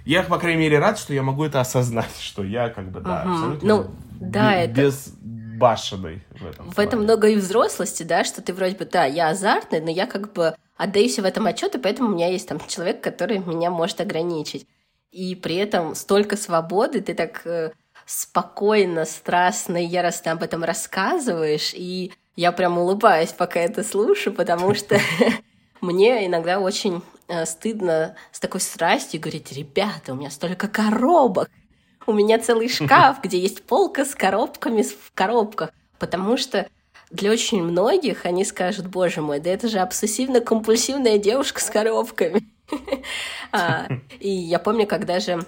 [0.05, 3.23] Я, по крайней мере, рад, что я могу это осознать, что я, как бы, да,
[3.25, 3.33] угу.
[3.33, 3.91] абсолютно ну,
[4.21, 4.73] да, б- это...
[4.73, 5.13] без
[5.57, 6.71] башенной в этом.
[6.71, 6.89] В плане.
[6.89, 10.33] этом много и взрослости, да, что ты вроде бы, да, я азартный, но я как
[10.33, 14.01] бы отдаюсь в этом отчет, и поэтому у меня есть там человек, который меня может
[14.01, 14.67] ограничить.
[15.11, 17.73] И при этом столько свободы, ты так э,
[18.05, 24.75] спокойно, страстно и яростно об этом рассказываешь, и я прям улыбаюсь, пока это слушаю, потому
[24.77, 24.99] что
[25.81, 31.51] мне иногда очень э, стыдно с такой страстью говорить, ребята, у меня столько коробок,
[32.07, 36.69] у меня целый шкаф, где есть полка с коробками в коробках, потому что
[37.11, 42.43] для очень многих они скажут, боже мой, да это же обсессивно-компульсивная девушка с коробками.
[43.53, 43.87] А,
[44.19, 45.47] и я помню, когда же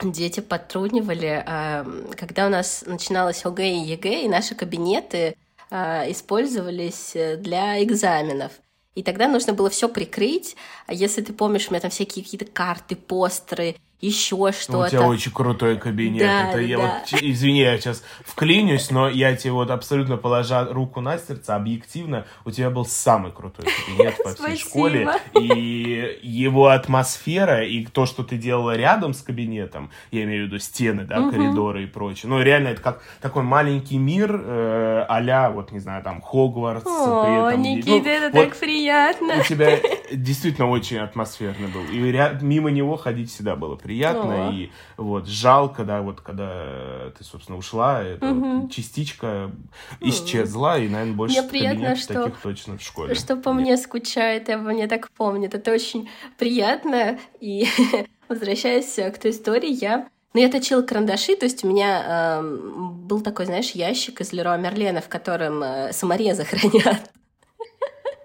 [0.00, 1.84] дети потруднивали, а,
[2.16, 5.36] когда у нас начиналось ОГЭ и ЕГЭ, и наши кабинеты
[5.70, 8.52] а, использовались для экзаменов.
[8.94, 10.56] И тогда нужно было все прикрыть.
[10.86, 14.78] А если ты помнишь, у меня там всякие какие-то карты, постеры, еще что-то.
[14.78, 16.20] У тебя очень крутой кабинет.
[16.20, 16.62] Да, это да.
[16.62, 21.56] я вот, извини, я сейчас вклинюсь, но я тебе вот абсолютно положа руку на сердце,
[21.56, 25.08] объективно, у тебя был самый крутой кабинет по всей школе.
[25.34, 30.58] И его атмосфера, и то, что ты делала рядом с кабинетом, я имею в виду
[30.58, 31.30] стены, да, угу.
[31.30, 32.28] коридоры и прочее.
[32.28, 36.86] Ну, реально, это как такой маленький мир э, а вот, не знаю, там, Хогвартс.
[36.86, 39.40] О, этом, Никита, ну, это вот так приятно.
[39.40, 39.78] У тебя
[40.12, 41.84] действительно очень атмосферный был.
[41.92, 44.52] И ряд, мимо него ходить всегда было приятно, О.
[44.52, 48.62] и вот жалко, да, вот когда ты, собственно, ушла, эта угу.
[48.62, 49.52] вот частичка
[50.00, 53.14] исчезла, и, наверное, больше мне приятно, что, таких точно в школе.
[53.14, 53.60] Что по Нет.
[53.60, 55.54] мне скучает, и обо мне так помнит.
[55.54, 57.68] Это очень приятно, и
[58.28, 63.22] возвращаясь к той истории, я ну, я точила карандаши, то есть у меня э, был
[63.22, 67.10] такой, знаешь, ящик из Леруа Мерлена, в котором э, саморезы хранят.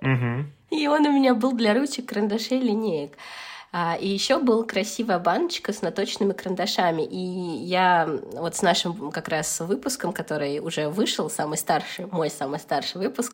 [0.01, 0.45] Угу.
[0.71, 3.13] И он у меня был для ручек, карандашей, линеек.
[3.73, 7.03] А, и еще была красивая баночка с наточными карандашами.
[7.03, 12.59] И я вот с нашим как раз выпуском, который уже вышел, самый старший, мой самый
[12.59, 13.33] старший выпуск,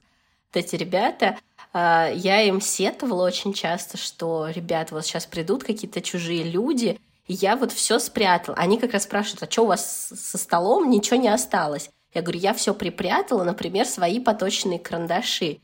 [0.53, 1.37] вот эти ребята
[1.73, 7.33] а, я им сетовала очень часто, что, ребят, вот сейчас придут какие-то чужие люди, и
[7.33, 8.55] я вот все спрятала.
[8.57, 11.89] Они как раз спрашивают, а что у вас со столом ничего не осталось?
[12.13, 15.59] Я говорю, я все припрятала, например, свои поточные карандаши.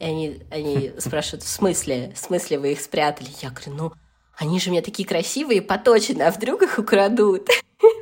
[0.00, 2.12] И они, они спрашивают, в смысле?
[2.16, 3.28] В смысле вы их спрятали?
[3.40, 3.92] Я говорю, ну,
[4.36, 7.48] они же у меня такие красивые и поточные, а вдруг их украдут?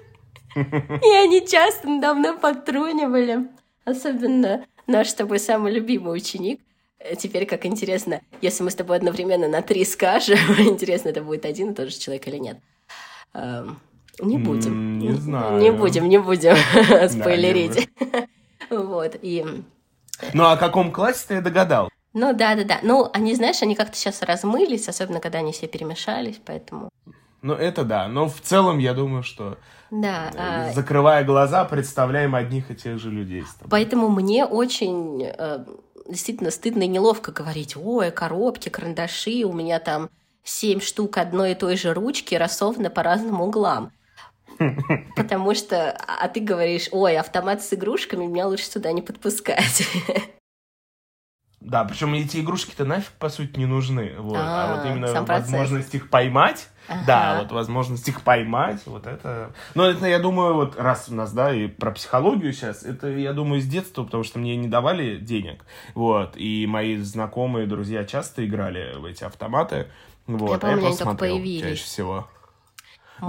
[0.56, 3.48] И они часто надо мной подтрунивали.
[3.84, 6.60] Особенно наш с тобой самый любимый ученик.
[6.98, 11.44] Э, теперь, как интересно, если мы с тобой одновременно на три скажем, интересно, это будет
[11.44, 12.58] один и тот же человек или нет.
[13.32, 13.80] Эм,
[14.20, 14.98] не будем.
[14.98, 15.60] Не знаю.
[15.60, 16.56] Не будем, не будем
[17.08, 17.88] спойлерить.
[18.68, 19.44] Вот, и...
[20.34, 21.90] Ну, а о каком классе ты догадал?
[22.12, 22.80] Ну, да-да-да.
[22.82, 26.88] Ну, они, знаешь, они как-то сейчас размылись, особенно когда они все перемешались, поэтому...
[27.42, 28.08] Ну, это да.
[28.08, 29.58] Но в целом, я думаю, что
[29.90, 33.44] да, а закрывая глаза, представляем одних и тех же людей.
[33.68, 35.64] Поэтому мне очень э,
[36.08, 40.10] действительно стыдно и неловко говорить, ой, коробки, карандаши, у меня там
[40.44, 43.92] семь штук одной и той же ручки рассованы по разным углам.
[45.16, 49.88] Потому что, а ты говоришь, ой, автомат с игрушками, меня лучше сюда не подпускать.
[51.60, 54.14] Да, причем эти игрушки-то нафиг, по сути, не нужны.
[54.18, 54.38] Вот.
[54.38, 57.02] А, а вот именно возможность их поймать, ага.
[57.06, 59.52] да, вот возможность их поймать, вот это...
[59.74, 63.34] Но это, я думаю, вот раз у нас, да, и про психологию сейчас, это, я
[63.34, 68.46] думаю, с детства, потому что мне не давали денег, вот, и мои знакомые, друзья часто
[68.46, 69.86] играли в эти автоматы,
[70.26, 71.62] вот, я помню, а я просто смотрел появились.
[71.62, 72.28] чаще всего.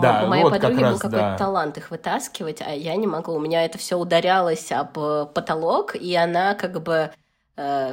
[0.02, 1.38] Да, у моей вот подруги был какой-то да.
[1.38, 3.34] талант их вытаскивать, а я не могу.
[3.34, 4.94] У меня это все ударялось об
[5.34, 7.12] потолок, и она как бы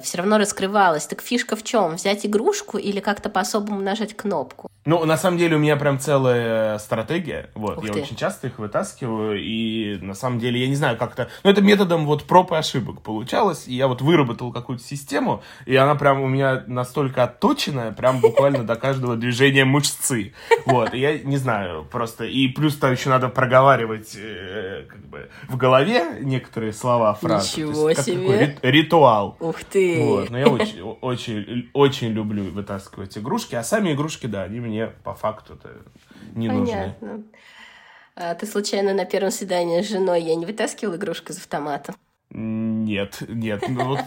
[0.03, 1.07] все равно раскрывалась.
[1.07, 1.97] Так фишка в чем?
[1.97, 4.71] Взять игрушку или как-то по-особому нажать кнопку?
[4.89, 7.51] Ну, на самом деле, у меня прям целая стратегия.
[7.55, 8.01] Вот, Ух я ты.
[8.01, 11.29] очень часто их вытаскиваю, и на самом деле, я не знаю, как-то...
[11.45, 15.77] Ну, это методом вот проб и ошибок получалось, и я вот выработал какую-то систему, и
[15.77, 20.33] она прям у меня настолько отточенная, прям буквально до каждого движения мышцы.
[20.65, 22.25] Вот, и я не знаю, просто...
[22.25, 27.61] И плюс там еще надо проговаривать э, как бы в голове некоторые слова, фразы.
[27.61, 28.57] Ничего есть, себе!
[28.63, 29.37] ритуал.
[29.39, 30.03] Ух ты!
[30.03, 34.78] Вот, но я очень, очень, очень люблю вытаскивать игрушки, а сами игрушки, да, они мне
[34.79, 35.79] мне по факту это
[36.35, 36.95] не Понятно.
[37.01, 37.25] нужны.
[38.15, 41.95] А ты случайно на первом свидании с женой я не вытаскивал игрушку из автомата?
[42.31, 43.65] Нет, нет.
[43.69, 44.01] Ну, вот,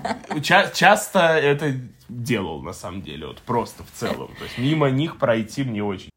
[0.43, 1.73] ча- часто это
[2.07, 4.29] делал, на самом деле, вот просто в целом.
[4.38, 6.12] То есть мимо них пройти мне очень.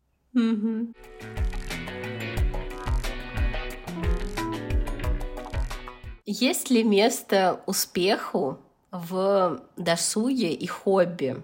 [6.27, 8.59] Есть ли место успеху
[8.91, 11.43] в досуге и хобби?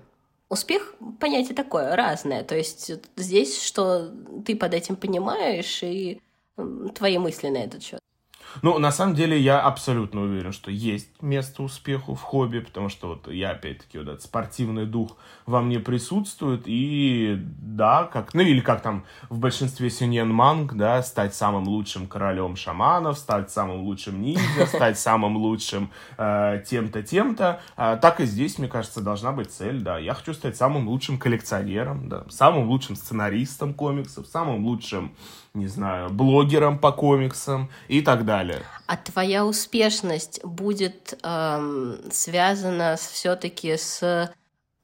[0.50, 2.42] Успех— понятие такое, разное.
[2.42, 4.10] То есть здесь, что
[4.44, 6.20] ты под этим понимаешь, и
[6.94, 7.99] твои мысли на этот счет.
[8.62, 13.08] Ну, на самом деле, я абсолютно уверен, что есть место успеху в хобби, потому что
[13.08, 18.60] вот я, опять-таки, вот этот спортивный дух во мне присутствует, и да, как, ну или
[18.60, 24.20] как там в большинстве Сюньен Манг, да, стать самым лучшим королем шаманов, стать самым лучшим
[24.20, 29.50] ниндзя, стать самым лучшим э, тем-то, тем-то, э, так и здесь, мне кажется, должна быть
[29.50, 35.12] цель, да, я хочу стать самым лучшим коллекционером, да, самым лучшим сценаристом комиксов, самым лучшим
[35.52, 38.39] не знаю, блогером по комиксам и так далее.
[38.86, 44.32] А твоя успешность будет эм, связана все-таки с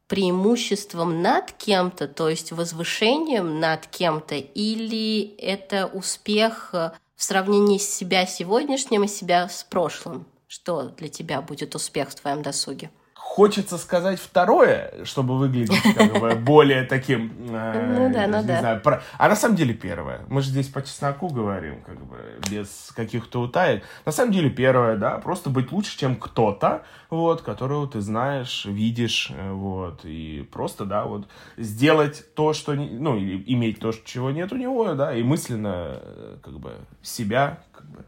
[0.06, 8.26] преимуществом над кем-то, то есть возвышением над кем-то, или это успех в сравнении с себя
[8.26, 10.26] сегодняшним и себя с прошлым?
[10.46, 12.90] Что для тебя будет успех в твоем досуге?
[13.36, 17.30] Хочется сказать второе, чтобы выглядеть как бы более таким...
[17.50, 18.80] Э, ну да, ну да.
[19.18, 20.22] А на самом деле первое.
[20.28, 22.16] Мы же здесь по чесноку говорим, как бы
[22.50, 23.84] без каких-то утаек.
[24.06, 29.30] На самом деле первое, да, просто быть лучше, чем кто-то, вот, которого ты знаешь, видишь,
[29.30, 34.50] э, вот, и просто, да, вот, сделать то, что, ну, или иметь то, чего нет
[34.50, 36.72] у него, да, и мысленно, э, как бы,
[37.02, 38.02] себя, как бы,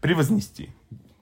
[0.00, 0.70] превознести.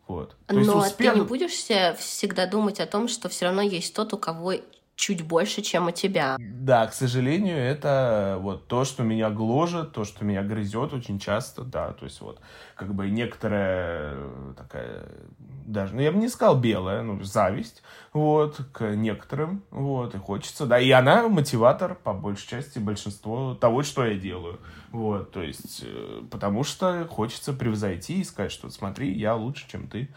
[0.08, 0.34] Вот.
[0.46, 1.12] То Но есть успех...
[1.12, 4.54] ты не будешь всегда думать о том, что все равно есть тот, у кого
[4.98, 6.36] чуть больше, чем у тебя.
[6.40, 11.62] Да, к сожалению, это вот то, что меня гложет, то, что меня грызет очень часто,
[11.62, 12.40] да, то есть вот
[12.74, 14.16] как бы некоторая
[14.56, 15.06] такая,
[15.38, 20.66] даже, ну я бы не сказал белая, ну зависть, вот, к некоторым, вот, и хочется,
[20.66, 24.58] да, и она мотиватор, по большей части, большинство того, что я делаю,
[24.90, 29.86] вот, то есть, э, потому что хочется превзойти и сказать, что смотри, я лучше, чем
[29.86, 30.08] ты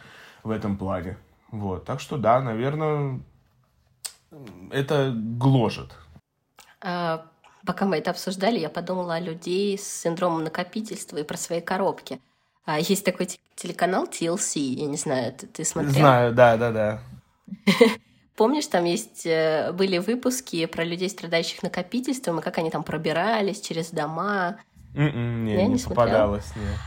[0.41, 1.17] в этом плане,
[1.51, 3.21] вот, так что да, наверное,
[4.71, 5.91] это гложет.
[6.81, 7.25] А,
[7.65, 12.19] пока мы это обсуждали, я подумала о людей с синдромом накопительства и про свои коробки.
[12.65, 15.93] А, есть такой телеканал TLC, я не знаю, ты, ты смотрел?
[15.93, 17.01] Знаю, да, да, да.
[18.35, 23.61] Помнишь, там есть э, были выпуски про людей, страдающих накопительством, и как они там пробирались
[23.61, 24.57] через дома.
[24.95, 26.79] Mm-mm, не, я не, не попадалось, нет.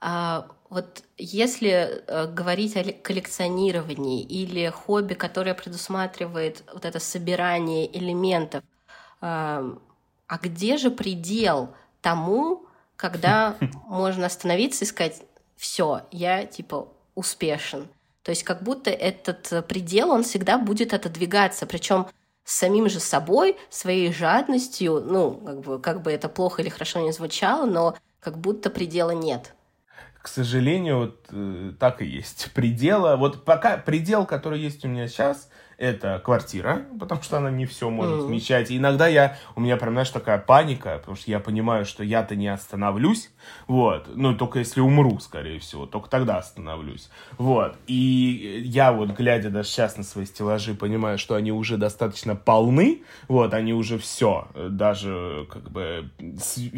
[0.00, 8.64] А, вот если э, говорить о коллекционировании или хобби, которое предусматривает вот это собирание элементов,
[9.20, 9.76] э,
[10.28, 15.22] а где же предел тому, когда можно остановиться и сказать,
[15.56, 17.88] все, я типа успешен.
[18.22, 22.08] То есть как будто этот предел, он всегда будет отодвигаться, причем
[22.44, 27.00] с самим же собой, своей жадностью, ну, как бы, как бы это плохо или хорошо
[27.00, 29.55] не звучало, но как будто предела нет.
[30.26, 32.50] К сожалению, вот э, так и есть.
[32.54, 37.66] Предела, вот пока предел, который есть у меня сейчас, это квартира, потому что она не
[37.66, 38.26] все может mm.
[38.26, 38.70] вмещать.
[38.70, 42.34] И иногда я, у меня прям, знаешь, такая паника, потому что я понимаю, что я-то
[42.34, 43.30] не остановлюсь,
[43.66, 47.76] вот, ну, только если умру, скорее всего, только тогда остановлюсь, вот.
[47.86, 53.02] И я вот, глядя даже сейчас на свои стеллажи, понимаю, что они уже достаточно полны,
[53.28, 56.10] вот, они уже все, даже как бы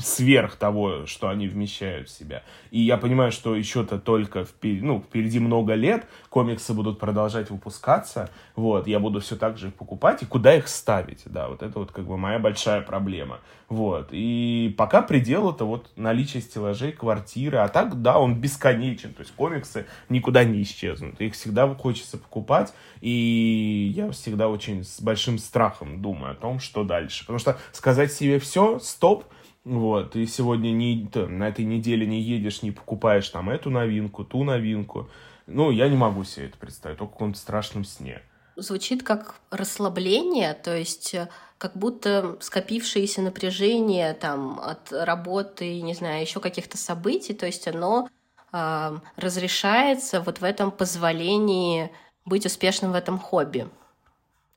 [0.01, 2.43] сверх того, что они вмещают в себя.
[2.71, 8.31] И я понимаю, что еще-то только впереди, ну, впереди много лет, комиксы будут продолжать выпускаться,
[8.57, 11.79] вот, я буду все так же их покупать, и куда их ставить, да, вот это
[11.79, 17.59] вот как бы моя большая проблема, вот, и пока предел это вот наличие стеллажей, квартиры,
[17.59, 22.73] а так, да, он бесконечен, то есть комиксы никуда не исчезнут, их всегда хочется покупать,
[23.01, 28.13] и я всегда очень с большим страхом думаю о том, что дальше, потому что сказать
[28.13, 29.25] себе все, стоп,
[29.65, 34.45] вот, ты сегодня не, на этой неделе не едешь, не покупаешь там эту новинку, ту
[34.45, 35.11] новинку,
[35.47, 38.23] ну, я не могу себе это представить, только в каком-то страшном сне
[38.59, 46.21] звучит как расслабление, то есть э, как будто скопившееся напряжение там от работы, не знаю,
[46.21, 48.09] еще каких-то событий, то есть оно
[48.53, 51.91] э, разрешается вот в этом позволении
[52.25, 53.69] быть успешным в этом хобби.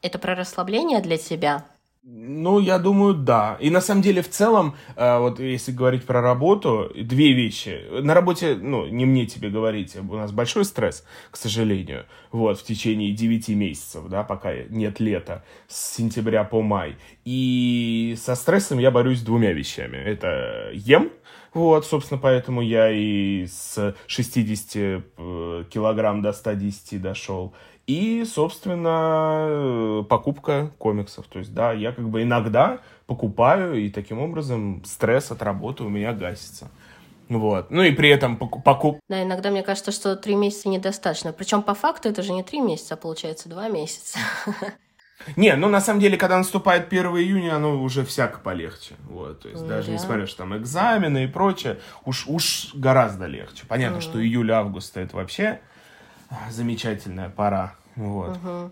[0.01, 1.65] Это про расслабление для тебя?
[2.03, 3.57] Ну, я думаю, да.
[3.59, 7.79] И на самом деле, в целом, э, вот если говорить про работу, две вещи.
[8.01, 12.63] На работе, ну, не мне тебе говорить, у нас большой стресс, к сожалению, вот, в
[12.63, 16.97] течение 9 месяцев, да, пока нет лета, с сентября по май.
[17.23, 19.97] И со стрессом я борюсь двумя вещами.
[19.97, 21.11] Это ем,
[21.53, 27.53] вот, собственно, поэтому я и с 60 э, килограмм до 110 дошел.
[27.87, 31.27] И, собственно, покупка комиксов.
[31.27, 35.89] То есть, да, я как бы иногда покупаю, и таким образом стресс от работы у
[35.89, 36.69] меня гасится.
[37.27, 37.71] Вот.
[37.71, 38.99] Ну и при этом покуп...
[39.07, 41.31] Да, иногда мне кажется, что три месяца недостаточно.
[41.31, 44.19] Причем по факту это же не три месяца, а получается два месяца.
[45.35, 48.95] Не, ну на самом деле, когда наступает 1 июня, оно уже всяко полегче.
[49.07, 49.93] Вот, то есть даже да.
[49.93, 53.65] несмотря, что там экзамены и прочее, уж, уж гораздо легче.
[53.67, 54.01] Понятно, mm.
[54.01, 55.61] что июль-август это вообще
[56.49, 57.75] замечательная пора.
[57.95, 58.37] Вот.
[58.37, 58.71] Угу.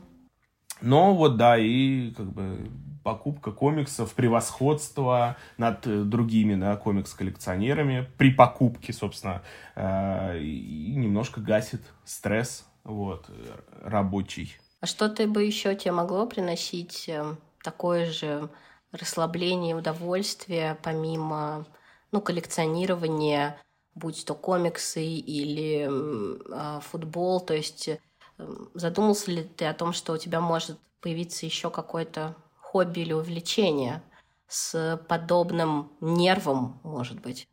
[0.81, 2.71] Но вот да, и как бы
[3.03, 9.41] покупка комиксов, превосходство над э, другими да, комикс-коллекционерами при покупке, собственно,
[9.75, 13.29] э, и немножко гасит стресс вот,
[13.81, 14.55] рабочий.
[14.81, 18.49] А что ты бы еще тебе могло приносить э, такое же
[18.91, 21.65] расслабление, удовольствие, помимо
[22.11, 23.57] ну, коллекционирования,
[23.99, 27.89] будь то комиксы или э, футбол, то есть
[28.39, 33.13] Эм, задумался ли ты о том, что у тебя может появиться еще какое-то хобби или
[33.13, 34.01] увлечение
[34.47, 37.47] с подобным нервом, может быть?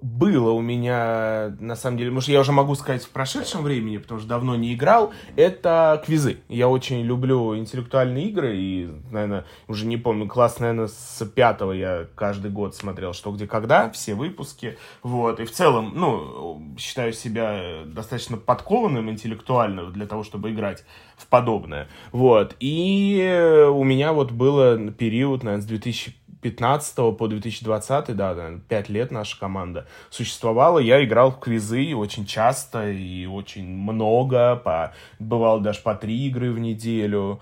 [0.00, 4.20] Было у меня, на самом деле, может, я уже могу сказать в прошедшем времени, потому
[4.20, 6.38] что давно не играл, это квизы.
[6.48, 12.06] Я очень люблю интеллектуальные игры, и, наверное, уже не помню, класс, наверное, с пятого я
[12.14, 17.82] каждый год смотрел «Что, где, когда», все выпуски, вот, и в целом, ну, считаю себя
[17.84, 20.84] достаточно подкованным интеллектуально для того, чтобы играть
[21.16, 28.16] в подобное, вот, и у меня вот было период, наверное, с 2000 2015 по 2020,
[28.16, 30.78] да, наверное, 5 лет наша команда существовала.
[30.78, 36.52] Я играл в квизы очень часто и очень много, по, бывало даже по 3 игры
[36.52, 37.40] в неделю.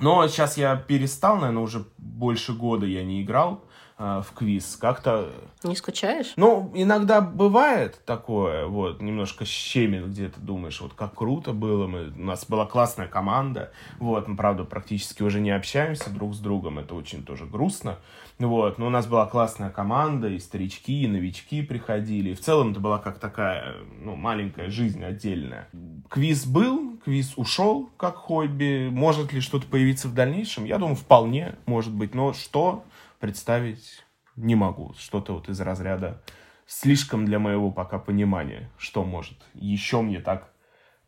[0.00, 3.64] Но сейчас я перестал, наверное, уже больше года я не играл
[3.96, 4.76] э, в квиз.
[4.76, 5.30] Как-то...
[5.62, 6.32] Не скучаешь?
[6.36, 12.24] Ну, иногда бывает такое, вот, немножко щемит где-то, думаешь, вот как круто было, мы, у
[12.24, 16.96] нас была классная команда, вот, мы, правда, практически уже не общаемся друг с другом, это
[16.96, 17.98] очень тоже грустно,
[18.38, 22.30] вот, но у нас была классная команда, и старички, и новички приходили.
[22.30, 25.68] И в целом это была как такая, ну, маленькая жизнь отдельная.
[26.08, 28.88] Квиз был, квиз ушел как хобби.
[28.90, 30.64] Может ли что-то появиться в дальнейшем?
[30.64, 32.14] Я думаю, вполне может быть.
[32.14, 32.84] Но что
[33.20, 34.04] представить
[34.36, 34.94] не могу.
[34.98, 36.20] Что-то вот из разряда
[36.66, 40.50] слишком для моего пока понимания, что может еще мне так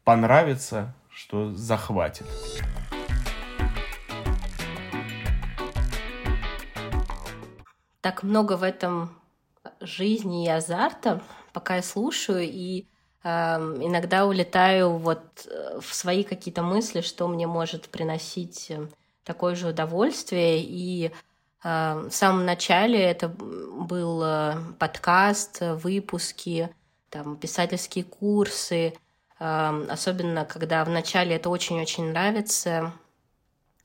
[0.04, 2.26] понравиться, что захватит.
[8.06, 9.10] Так много в этом
[9.80, 11.20] жизни и азарта,
[11.52, 12.86] пока я слушаю, и
[13.24, 18.86] э, иногда улетаю вот э, в свои какие-то мысли, что мне может приносить э,
[19.24, 20.62] такое же удовольствие.
[20.62, 21.10] И
[21.64, 26.70] э, в самом начале это был э, подкаст, выпуски,
[27.10, 28.94] там, писательские курсы,
[29.40, 32.92] э, особенно когда вначале это очень-очень нравится,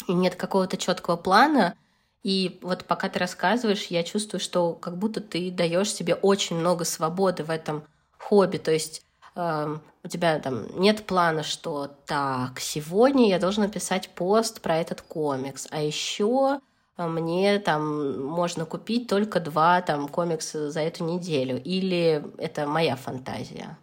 [0.07, 1.75] и нет какого-то четкого плана,
[2.23, 6.85] и вот пока ты рассказываешь, я чувствую, что как будто ты даешь себе очень много
[6.85, 7.83] свободы в этом
[8.17, 8.57] хобби.
[8.57, 9.03] То есть
[9.35, 15.01] э, у тебя там нет плана, что так, сегодня я должен написать пост про этот
[15.01, 16.59] комикс, а еще
[16.97, 21.61] мне там можно купить только два там комикса за эту неделю.
[21.63, 23.77] Или это моя фантазия.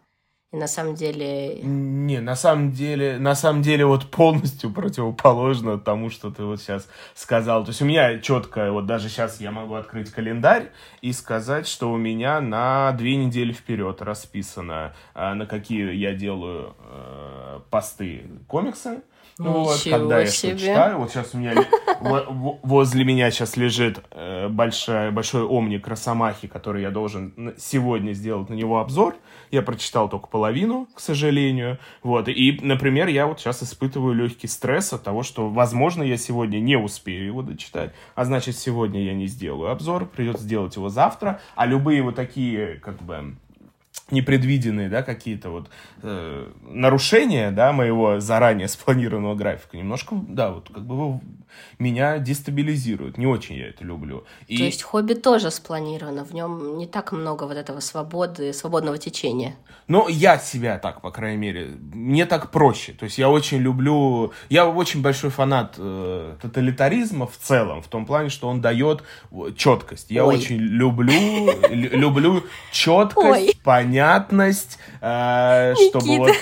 [0.51, 1.61] И на самом деле...
[1.63, 6.89] Не, на самом деле, на самом деле вот полностью противоположно тому, что ты вот сейчас
[7.15, 7.65] сказал.
[7.65, 10.71] То есть у меня четко, вот даже сейчас я могу открыть календарь
[11.03, 16.75] и сказать, что у меня на две недели вперед расписано, а, на какие я делаю
[16.79, 19.03] э, посты комиксы.
[19.39, 21.55] Ну вот, когда я что читаю, вот сейчас у меня
[22.01, 28.55] возле меня сейчас лежит э, большая, большой омник Росомахи, который я должен сегодня сделать на
[28.55, 29.17] него обзор.
[29.51, 31.79] Я прочитал только половину, к сожалению.
[32.03, 32.29] Вот.
[32.29, 36.77] И, например, я вот сейчас испытываю легкий стресс от того, что, возможно, я сегодня не
[36.77, 41.41] успею его дочитать, а значит, сегодня я не сделаю обзор, придется сделать его завтра.
[41.55, 43.37] А любые вот такие, как бы,
[44.11, 45.69] непредвиденные, да, какие-то вот
[46.03, 51.21] э, нарушения, да, моего заранее спланированного графика, немножко, да, вот как бы
[51.79, 53.19] меня дестабилизирует.
[53.19, 54.25] Не очень я это люблю.
[54.47, 54.57] И...
[54.57, 59.57] То есть хобби тоже спланировано, в нем не так много вот этого свободы, свободного течения.
[59.87, 62.93] Ну, я себя так, по крайней мере, мне так проще.
[62.93, 68.05] То есть я очень люблю, я очень большой фанат э, тоталитаризма в целом, в том
[68.05, 69.03] плане, что он дает
[69.57, 70.11] четкость.
[70.11, 70.37] Я Ой.
[70.37, 76.33] очень люблю, люблю четкость, понятность, э, чтобы вот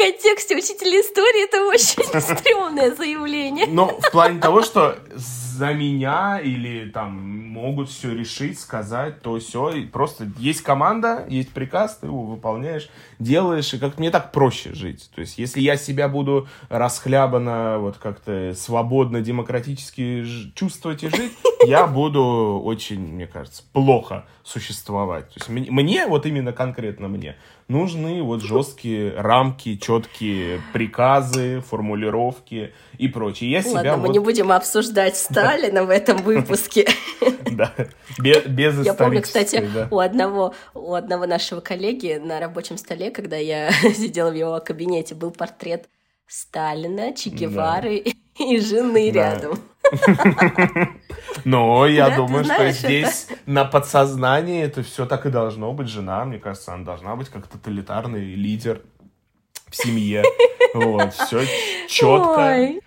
[0.00, 3.66] контексте учителя истории это очень стрёмное заявление.
[3.66, 9.74] Но в плане того, что за меня или там могут все решить, сказать, то все.
[9.92, 12.88] Просто есть команда, есть приказ, ты его выполняешь,
[13.18, 15.10] делаешь, и как мне так проще жить.
[15.14, 20.24] То есть, если я себя буду расхлябанно, вот как-то свободно, демократически
[20.54, 21.32] чувствовать и жить,
[21.66, 25.28] я буду очень, мне кажется, плохо существовать.
[25.28, 27.36] То есть, мне, вот именно конкретно мне,
[27.70, 33.50] нужны вот жесткие рамки, четкие приказы, формулировки и прочее.
[33.50, 34.08] Я себя Ладно, вот...
[34.08, 36.86] мы не будем обсуждать Сталина в этом выпуске.
[37.50, 37.74] Да,
[38.18, 43.72] без Я помню, кстати, у одного у одного нашего коллеги на рабочем столе, когда я
[43.94, 45.88] сидела в его кабинете, был портрет
[46.30, 48.04] Сталина, Че Гевары
[48.38, 49.58] и жены рядом.
[51.44, 53.40] Но я да, думаю, что здесь это?
[53.46, 55.88] на подсознании это все так и должно быть.
[55.88, 58.82] Жена, мне кажется, она должна быть как тоталитарный лидер
[59.68, 60.22] в семье.
[60.72, 61.44] Вот, все
[61.88, 62.80] четко,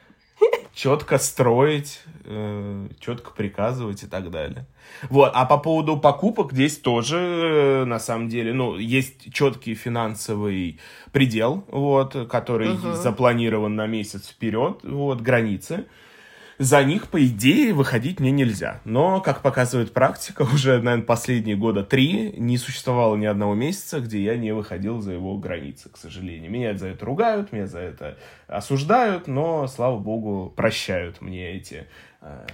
[0.74, 4.66] четко строить, э, четко приказывать и так далее.
[5.10, 10.80] Вот, а по поводу покупок здесь тоже, э, на самом деле, ну, есть четкий финансовый
[11.12, 12.96] предел, вот, который uh-huh.
[12.96, 15.86] запланирован на месяц вперед, вот, границы
[16.64, 18.80] за них, по идее, выходить мне нельзя.
[18.86, 24.24] Но, как показывает практика, уже, наверное, последние года три не существовало ни одного месяца, где
[24.24, 26.50] я не выходил за его границы, к сожалению.
[26.50, 31.88] Меня за это ругают, меня за это осуждают, но, слава богу, прощают мне эти
[32.22, 32.46] э,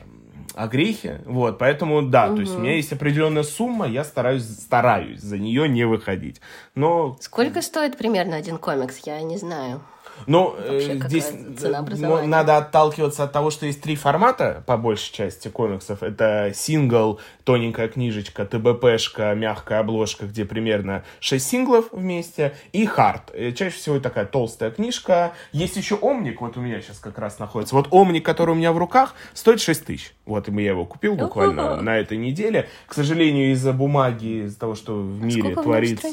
[0.55, 1.21] огрехи.
[1.25, 2.35] Вот, поэтому, да, угу.
[2.35, 6.41] то есть у меня есть определенная сумма, я стараюсь, стараюсь за нее не выходить.
[6.73, 7.17] Но...
[7.21, 8.97] Сколько стоит примерно один комикс?
[9.05, 9.81] Я не знаю.
[10.27, 16.03] Ну, э, здесь надо отталкиваться от того, что есть три формата, по большей части, комиксов.
[16.03, 23.31] Это сингл, тоненькая книжечка, ТБПшка, мягкая обложка, где примерно 6 синглов вместе, и хард.
[23.33, 25.33] Э, чаще всего такая толстая книжка.
[25.51, 27.75] Есть еще Омник, вот у меня сейчас как раз находится.
[27.75, 30.13] Вот Омник, который у меня в руках, стоит 6 тысяч.
[30.25, 32.69] Вот, и я его купил буквально на этой неделе.
[32.87, 36.07] К сожалению, из-за бумаги, из-за того, что в а мире творится...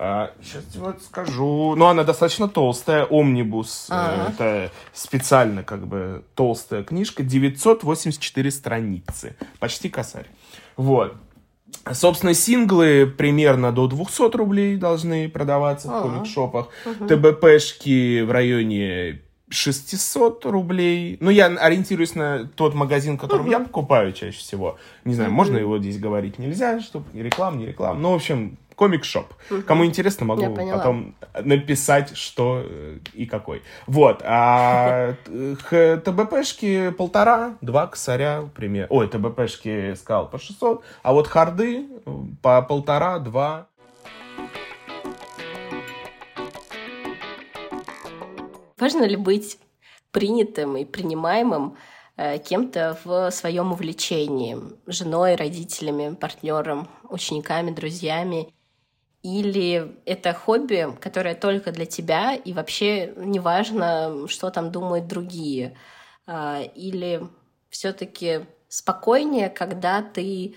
[0.00, 1.74] А, сейчас вот скажу.
[1.74, 3.04] Ну, она достаточно толстая.
[3.04, 3.88] Омнибус.
[3.90, 4.30] А-а-а.
[4.30, 7.24] Это специально как бы толстая книжка.
[7.24, 9.36] 984 страницы.
[9.58, 10.26] Почти косарь.
[10.76, 11.16] Вот.
[11.92, 16.00] Собственно, синглы примерно до 200 рублей должны продаваться А-а-а.
[16.00, 16.68] в комик-шопах.
[16.86, 17.08] Угу.
[17.08, 21.16] ТБПшки в районе 600 рублей.
[21.18, 23.50] Ну, я ориентируюсь на тот магазин, которым uh-huh.
[23.50, 24.78] я покупаю чаще всего.
[25.04, 25.34] Не знаю, uh-huh.
[25.34, 28.00] можно его здесь говорить, нельзя, чтобы реклам, не реклам.
[28.00, 29.34] Ну, в общем, комик-шоп.
[29.66, 33.62] Кому интересно, могу потом написать, что э, и какой.
[33.86, 34.22] Вот.
[34.24, 38.86] А ТБПшки полтора, два косаря, пример.
[38.88, 41.86] Ой, ТБПшки сказал по 600, а вот харды
[42.40, 43.66] по полтора, два.
[48.78, 49.58] Важно ли быть
[50.12, 51.76] принятым и принимаемым
[52.16, 54.56] э, кем-то в своем увлечении,
[54.86, 58.54] женой, родителями, партнером, учениками, друзьями,
[59.28, 65.76] или это хобби, которое только для тебя, и вообще неважно, что там думают другие,
[66.26, 67.28] а, или
[67.70, 70.56] все-таки спокойнее, когда ты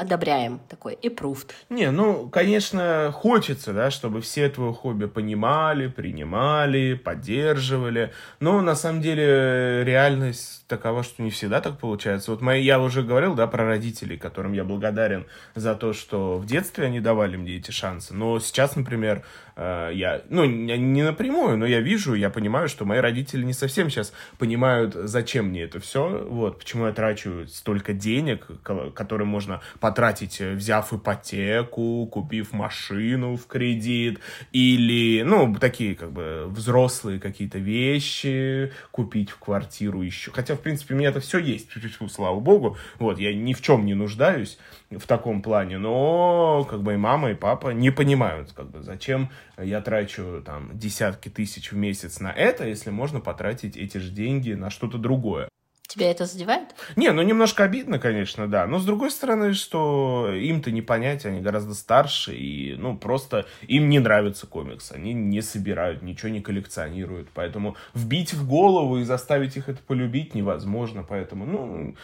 [0.00, 1.50] одобряем такой approved.
[1.68, 9.02] Не, ну, конечно, хочется, да, чтобы все твое хобби понимали, принимали, поддерживали, но на самом
[9.02, 12.30] деле реальность такова, что не всегда так получается.
[12.30, 16.46] Вот мои, я уже говорил, да, про родителей, которым я благодарен за то, что в
[16.46, 19.22] детстве они давали мне эти шансы, но сейчас, например,
[19.60, 24.12] я, ну, не напрямую, но я вижу, я понимаю, что мои родители не совсем сейчас
[24.38, 30.54] понимают, зачем мне это все, вот, почему я трачу столько денег, которые можно потратить, э,
[30.54, 34.20] взяв ипотеку, купив машину в кредит,
[34.52, 40.94] или, ну, такие, как бы, взрослые какие-то вещи, купить в квартиру еще, хотя, в принципе,
[40.94, 41.68] у меня это все есть,
[42.10, 44.58] слава богу, вот, я ни в чем не нуждаюсь
[44.90, 49.30] в таком плане, но, как бы, и мама, и папа не понимают, как бы, зачем
[49.62, 54.52] я трачу, там, десятки тысяч в месяц на это, если можно потратить эти же деньги
[54.52, 55.48] на что-то другое.
[55.90, 56.76] Тебя это задевает?
[56.94, 58.64] Не, ну немножко обидно, конечно, да.
[58.68, 63.88] Но с другой стороны, что им-то не понять, они гораздо старше, и, ну, просто им
[63.88, 64.92] не нравится комикс.
[64.92, 67.28] Они не собирают, ничего не коллекционируют.
[67.34, 71.02] Поэтому вбить в голову и заставить их это полюбить невозможно.
[71.02, 71.96] Поэтому, ну,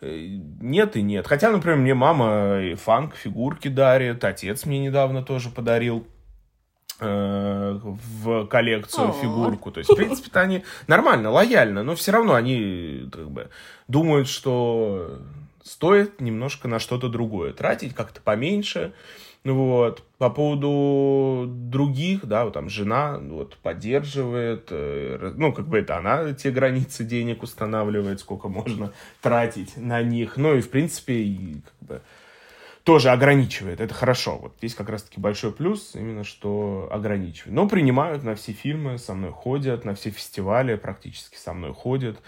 [0.00, 1.26] э, нет и нет.
[1.26, 6.06] Хотя, например, мне мама фанк, фигурки дарит, отец мне недавно тоже подарил
[7.00, 9.20] в коллекцию О-о-о.
[9.20, 9.70] фигурку.
[9.72, 13.50] То есть, в принципе-то они нормально, лояльно, но все равно они как бы
[13.88, 15.18] думают, что
[15.62, 18.92] стоит немножко на что-то другое тратить, как-то поменьше.
[19.44, 20.02] Вот.
[20.16, 26.32] По поводу других, да, вот там жена вот, поддерживает, э, ну, как бы это она
[26.32, 30.38] те границы денег устанавливает, сколько можно тратить на них.
[30.38, 32.02] Ну, и, в принципе, как бы,
[32.84, 33.80] тоже ограничивает.
[33.80, 34.36] Это хорошо.
[34.36, 37.54] Вот здесь как раз-таки большой плюс, именно что ограничивает.
[37.54, 42.20] Но принимают на все фильмы, со мной ходят, на все фестивали практически со мной ходят.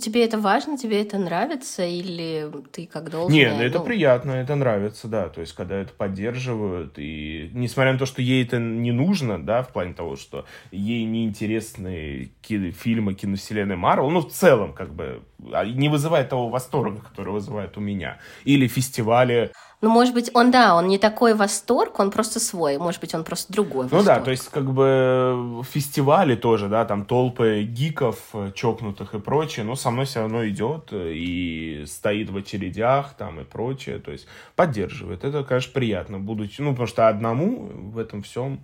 [0.00, 3.32] Тебе это важно, тебе это нравится, или ты как должен?
[3.32, 3.84] Нет, ну, это ну...
[3.84, 5.28] приятно, это нравится, да.
[5.28, 9.62] То есть, когда это поддерживают, и несмотря на то, что ей это не нужно, да,
[9.62, 15.22] в плане того, что ей неинтересны кино, фильмы киновселенной Марвел, ну, в целом, как бы,
[15.52, 18.18] а, не вызывает того восторга, который вызывает у меня.
[18.42, 19.52] Или фестивали
[19.84, 22.78] ну, может быть, он, да, он не такой восторг, он просто свой.
[22.78, 24.02] Может быть, он просто другой восторг.
[24.02, 29.20] Ну да, то есть, как бы, фестивали тоже, да, там толпы гиков, э, чокнутых и
[29.20, 34.10] прочее, но со мной все равно идет и стоит в очередях там и прочее, то
[34.10, 34.26] есть,
[34.56, 35.22] поддерживает.
[35.22, 38.60] Это, конечно, приятно, будучи, ну, потому что одному в этом всем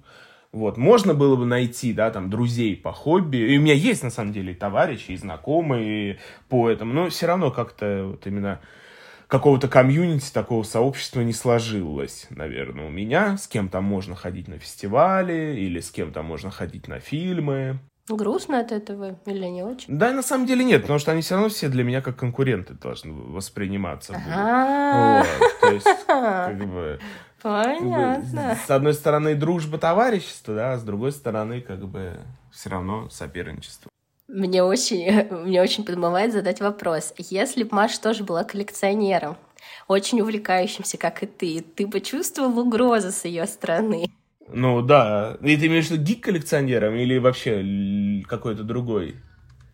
[0.52, 3.36] вот, можно было бы найти, да, там, друзей по хобби.
[3.36, 6.18] И у меня есть, на самом деле, товарищи и знакомые
[6.48, 8.58] по этому, но все равно как-то вот именно
[9.30, 13.38] какого-то комьюнити, такого сообщества не сложилось, наверное, у меня.
[13.38, 17.78] С кем там можно ходить на фестивали или с кем там можно ходить на фильмы.
[18.08, 19.96] Грустно от этого или не очень?
[19.96, 22.74] Да, на самом деле нет, потому что они все равно все для меня как конкуренты
[22.74, 24.14] должны восприниматься.
[24.14, 26.98] Вот, то есть, как бы...
[27.40, 28.58] Понятно.
[28.66, 32.18] С одной стороны, дружба, товарищество, да, а с другой стороны, как бы,
[32.50, 33.89] все равно соперничество.
[34.32, 37.12] Мне очень, мне очень подмывает задать вопрос.
[37.18, 39.36] Если бы Маша тоже была коллекционером,
[39.88, 44.06] очень увлекающимся, как и ты, ты бы чувствовал угрозу с ее стороны?
[44.48, 45.36] Ну да.
[45.42, 49.16] И ты имеешь в виду гик-коллекционером или вообще какой-то другой?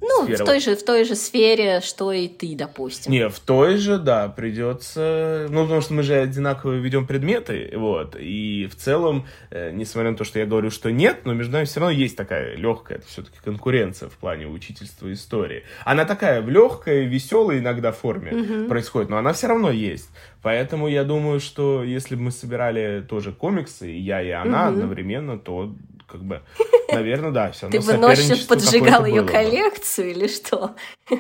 [0.01, 0.45] Ну, сфера.
[0.45, 3.11] в той, же, в той же сфере, что и ты, допустим.
[3.11, 5.47] Не, в той же, да, придется...
[5.49, 8.15] Ну, потому что мы же одинаково ведем предметы, вот.
[8.19, 11.65] И в целом, э, несмотря на то, что я говорю, что нет, но между нами
[11.65, 15.65] все равно есть такая легкая, это все-таки конкуренция в плане учительства истории.
[15.85, 18.69] Она такая в легкой, веселой иногда форме угу.
[18.69, 20.11] происходит, но она все равно есть.
[20.43, 24.75] Поэтому я думаю, что если бы мы собирали тоже комиксы, и я, и она угу.
[24.75, 25.75] одновременно, то
[26.07, 26.43] как бы,
[26.91, 30.75] наверное, да, все Ты бы ночью поджигал ее коллекцию или что?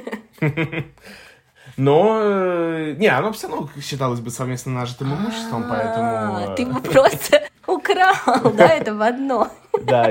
[1.76, 6.54] Но, э, не, оно все равно считалось бы совместно нажитым имуществом, а, поэтому...
[6.56, 9.50] Ты бы просто украл, да, это в одно.
[9.82, 10.10] Да,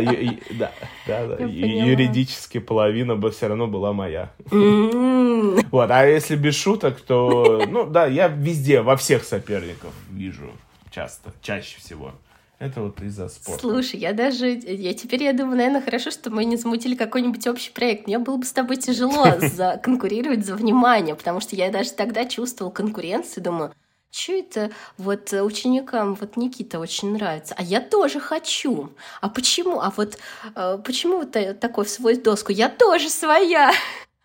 [0.52, 0.72] да,
[1.08, 4.32] да, юридически половина бы все равно была моя.
[4.52, 10.52] Вот, а если без шуток, то, ну, да, я везде, во всех соперников вижу
[10.92, 12.14] часто, чаще всего.
[12.58, 13.62] Это вот из-за спорта.
[13.62, 14.48] Слушай, я даже...
[14.50, 18.08] Я теперь, я думаю, наверное, хорошо, что мы не замутили какой-нибудь общий проект.
[18.08, 22.26] Мне было бы с тобой тяжело за, конкурировать за внимание, потому что я даже тогда
[22.26, 23.74] чувствовал конкуренцию, думаю,
[24.16, 28.92] что это вот ученикам вот Никита очень нравится, а я тоже хочу.
[29.20, 29.82] А почему?
[29.82, 30.18] А вот
[30.56, 32.54] э, почему вот такой в свою доску?
[32.54, 33.74] Я тоже своя.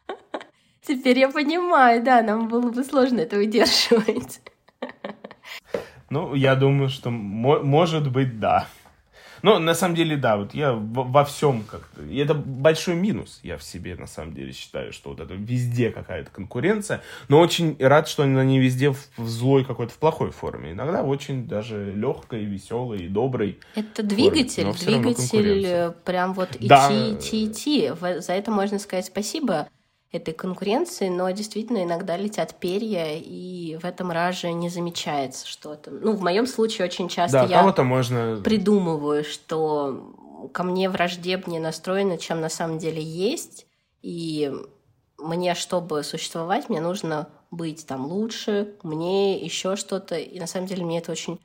[0.86, 4.40] Теперь я понимаю, да, нам было бы сложно это выдерживать.
[6.10, 8.66] Ну, я думаю, что может быть, да.
[9.42, 12.02] Но на самом деле, да, вот я во всем как-то...
[12.02, 16.30] Это большой минус, я в себе на самом деле считаю, что вот это везде какая-то
[16.30, 17.00] конкуренция.
[17.28, 20.72] Но очень рад, что она не везде в, в злой какой-то, в плохой форме.
[20.72, 23.58] Иногда очень даже легкой, веселой и доброй.
[23.74, 26.90] Это двигатель, форме, двигатель прям вот идти, да.
[26.90, 27.92] идти, идти.
[28.18, 29.68] За это можно сказать спасибо
[30.12, 35.90] этой конкуренции, но действительно иногда летят перья, и в этом раже не замечается что-то.
[35.92, 38.40] Ну, в моем случае очень часто да, я можно...
[38.42, 43.66] придумываю, что ко мне враждебнее настроено, чем на самом деле есть,
[44.02, 44.52] и
[45.18, 50.84] мне, чтобы существовать, мне нужно быть там лучше, мне еще что-то, и на самом деле
[50.84, 51.40] мне это очень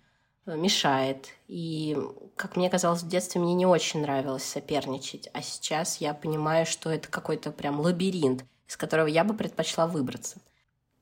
[0.46, 1.28] э, мешает.
[1.48, 1.98] И,
[2.36, 6.90] как мне казалось, в детстве мне не очень нравилось соперничать, а сейчас я понимаю, что
[6.90, 10.38] это какой-то прям лабиринт из которого я бы предпочла выбраться.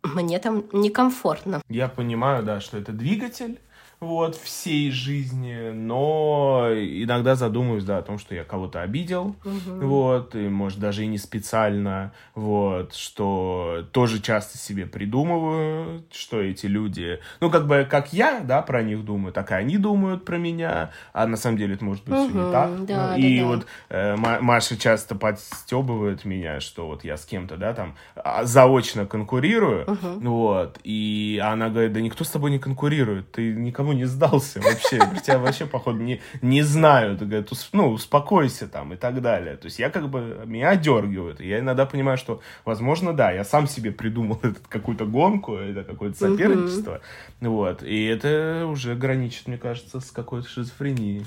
[0.03, 1.61] Мне там некомфортно.
[1.69, 3.59] Я понимаю, да, что это двигатель,
[4.03, 9.87] вот, всей жизни, но иногда задумываюсь, да, о том, что я кого-то обидел, угу.
[9.87, 16.65] вот, и, может, даже и не специально, вот, что тоже часто себе придумываю, что эти
[16.65, 20.37] люди, ну, как бы, как я, да, про них думаю, так и они думают про
[20.37, 22.85] меня, а на самом деле это может быть угу, все не так.
[22.85, 27.55] Да, ну, и да, вот э, Маша часто подстебывает меня, что вот я с кем-то,
[27.55, 30.29] да, там, а, заочно конкурирую, угу.
[30.29, 34.99] вот, и она говорит, да никто с тобой не конкурирует, ты никому не сдался вообще.
[35.23, 37.21] Тебя вообще, походу, не, не знают.
[37.21, 39.57] Говорят, ну, успокойся там и так далее.
[39.57, 41.41] То есть я как бы, меня одергивают.
[41.41, 45.83] И я иногда понимаю, что, возможно, да, я сам себе придумал этот, какую-то гонку, это
[45.83, 47.01] какое-то соперничество.
[47.41, 47.49] Mm-hmm.
[47.49, 47.83] Вот.
[47.83, 51.25] И это уже граничит, мне кажется, с какой-то шизофренией.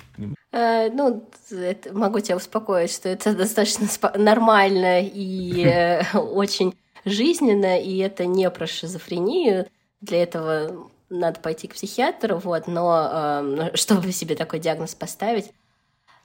[0.53, 7.99] Э, ну, это, могу тебя успокоить, что это достаточно нормально и э, очень жизненно, и
[7.99, 9.67] это не про шизофрению.
[10.01, 15.53] Для этого надо пойти к психиатру, вот, но э, чтобы себе такой диагноз поставить.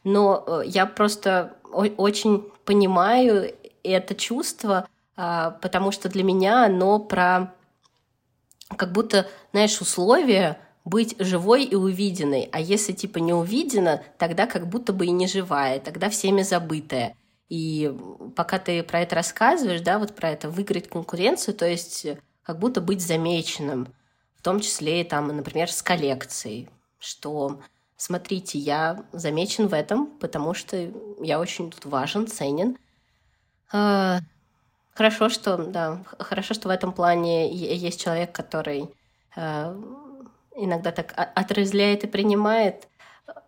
[0.04, 3.54] Но э, я просто очень понимаю
[3.84, 7.54] это чувство, э, потому что для меня оно про
[8.78, 12.50] как будто, знаешь, условия быть живой и увиденной.
[12.52, 17.16] А если типа не увидена, тогда как будто бы и не живая, тогда всеми забытая.
[17.50, 17.94] И
[18.36, 22.08] пока ты про это рассказываешь, да, вот про это выиграть конкуренцию, то есть
[22.44, 23.94] как будто быть замеченным–
[24.42, 26.68] в том числе и там, например, с коллекцией,
[26.98, 27.60] что
[27.96, 32.76] смотрите, я замечен в этом, потому что я очень тут важен, ценен.
[33.72, 34.18] А,
[34.96, 38.90] хорошо, что, да, хорошо, что в этом плане есть человек, который
[39.36, 39.80] а,
[40.56, 42.88] иногда так отрезляет и принимает.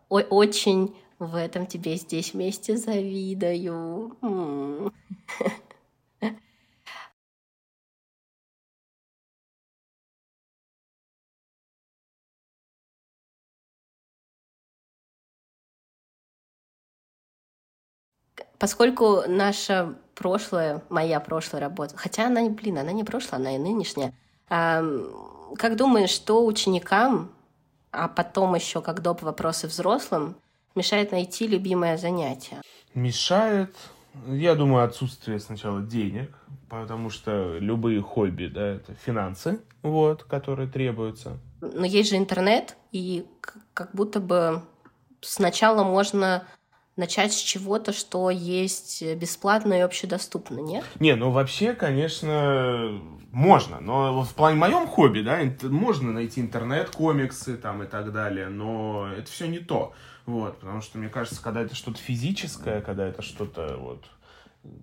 [0.10, 4.16] Очень в этом тебе здесь вместе завидую.
[18.64, 24.14] Поскольку наша прошлая, моя прошлая работа, хотя она, блин, она не прошлая, она и нынешняя,
[24.47, 24.82] а,
[25.57, 27.34] как думаешь, что ученикам,
[27.91, 29.22] а потом еще как доп.
[29.22, 30.38] вопросы взрослым,
[30.76, 32.61] мешает найти любимое занятие?
[32.93, 33.76] Мешает,
[34.28, 36.34] я думаю, отсутствие сначала денег,
[36.70, 41.38] потому что любые хобби, да, это финансы, вот, которые требуются.
[41.59, 43.28] Но есть же интернет, и
[43.74, 44.61] как будто бы
[45.20, 46.47] сначала можно
[46.96, 50.86] начать с чего-то, что есть бесплатно и общедоступно, нет?
[51.00, 57.58] Не, ну вообще, конечно, можно, но в плане моем хобби, да, можно найти интернет, комиксы
[57.58, 59.94] там и так далее, но это все не то,
[60.26, 64.06] вот, потому что мне кажется, когда это что-то физическое, когда это что-то вот,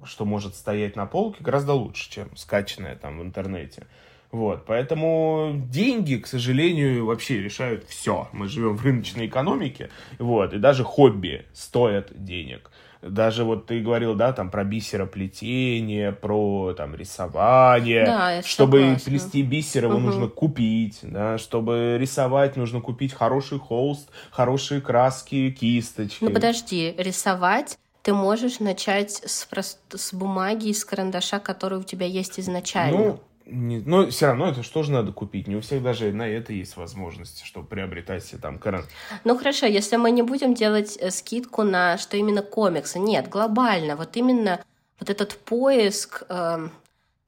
[0.04, 3.86] что может стоять на полке, гораздо лучше, чем скачанное там в интернете.
[4.32, 8.28] Вот, поэтому деньги, к сожалению, вообще решают все.
[8.32, 12.70] Мы живем в рыночной экономике, вот, и даже хобби стоят денег.
[13.02, 18.04] Даже вот ты говорил, да, там про бисероплетение, про там рисование.
[18.04, 19.10] Да, чтобы согласна.
[19.10, 20.02] плести бисер, его угу.
[20.02, 26.22] нужно купить, да, чтобы рисовать, нужно купить хороший холст, хорошие краски, кисточки.
[26.22, 29.78] Ну подожди, рисовать ты можешь начать с, прост...
[29.90, 32.98] с бумаги, с карандаша, который у тебя есть изначально.
[32.98, 33.20] Ну,
[33.50, 35.48] Не, но все равно это что же надо купить?
[35.48, 38.84] Не у всех даже на это есть возможности, чтобы приобретать себе там каран.
[39.24, 43.96] Ну хорошо, если мы не будем делать э, скидку на что именно комиксы, нет, глобально,
[43.96, 44.60] вот именно
[44.98, 46.68] вот этот поиск э,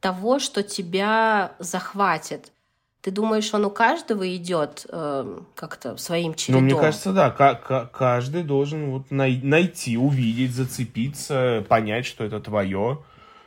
[0.01, 2.53] того, что тебя захватит.
[3.01, 6.63] Ты думаешь, он у каждого идет э, как-то своим чередом?
[6.63, 7.31] Ну, мне кажется, да.
[7.31, 13.03] К- каждый должен вот най- найти, увидеть, зацепиться, понять, что это твое.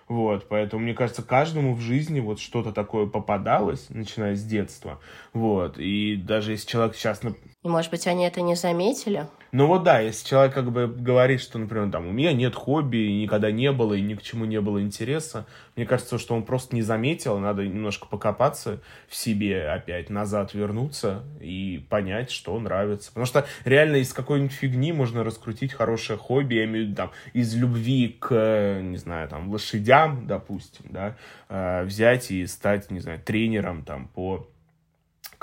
[0.07, 4.99] Вот, поэтому, мне кажется, каждому в жизни вот что-то такое попадалось, начиная с детства.
[5.33, 7.21] Вот, и даже если человек сейчас...
[7.23, 9.27] И, может быть, они это не заметили?
[9.57, 13.07] Ну вот да, если человек как бы говорит, что, например, там, у меня нет хобби,
[13.21, 15.45] никогда не было, и ни к чему не было интереса,
[15.77, 21.23] мне кажется, что он просто не заметил, надо немножко покопаться в себе опять, назад вернуться
[21.39, 23.11] и понять, что нравится.
[23.11, 27.11] Потому что реально из какой-нибудь фигни можно раскрутить хорошее хобби, я имею в виду, там,
[27.31, 31.15] из любви к, не знаю, там, лошадям, допустим, да,
[31.47, 34.49] э, взять и стать, не знаю, тренером, там, по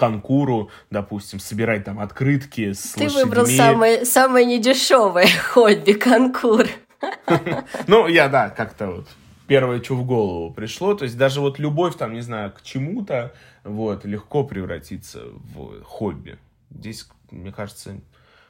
[0.02, 3.22] конкуру, допустим, собирать там открытки с Ты лошадьми.
[3.22, 6.66] выбрал самое, самое недешевое хобби, конкур.
[7.86, 9.08] Ну, я, да, как-то вот
[9.46, 10.94] первое, что в голову пришло.
[10.94, 13.32] То есть даже вот любовь, там, не знаю, к чему-то,
[13.62, 15.20] вот, легко превратиться
[15.54, 16.36] в хобби.
[16.70, 18.00] Здесь, мне кажется,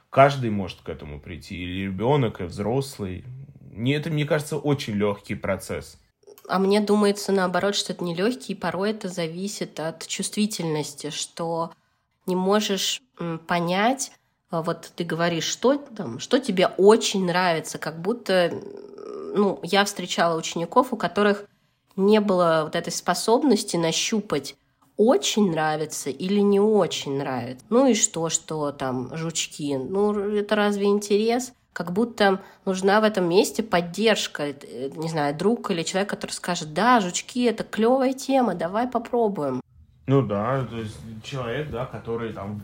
[0.08, 1.54] каждый может к этому прийти.
[1.56, 3.26] И ребенок, и взрослый.
[3.72, 5.98] Не, это, мне кажется, очень легкий процесс.
[6.48, 11.72] А мне думается, наоборот, что это нелегкий, и порой это зависит от чувствительности, что
[12.26, 13.00] не можешь
[13.46, 14.12] понять,
[14.50, 18.52] а, вот ты говоришь, что там, что тебе очень нравится, как будто,
[19.34, 21.46] ну, я встречала учеников, у которых
[21.96, 24.56] не было вот этой способности нащупать,
[24.96, 27.64] очень нравится или не очень нравится.
[27.70, 29.76] Ну и что, что там жучки?
[29.76, 31.52] Ну, это разве интерес?
[31.72, 36.74] Как будто нужна в этом месте поддержка, э, не знаю, друг или человек, который скажет,
[36.74, 39.62] да, жучки, это клевая тема, давай попробуем.
[40.06, 42.60] Ну да, то есть человек, да, который там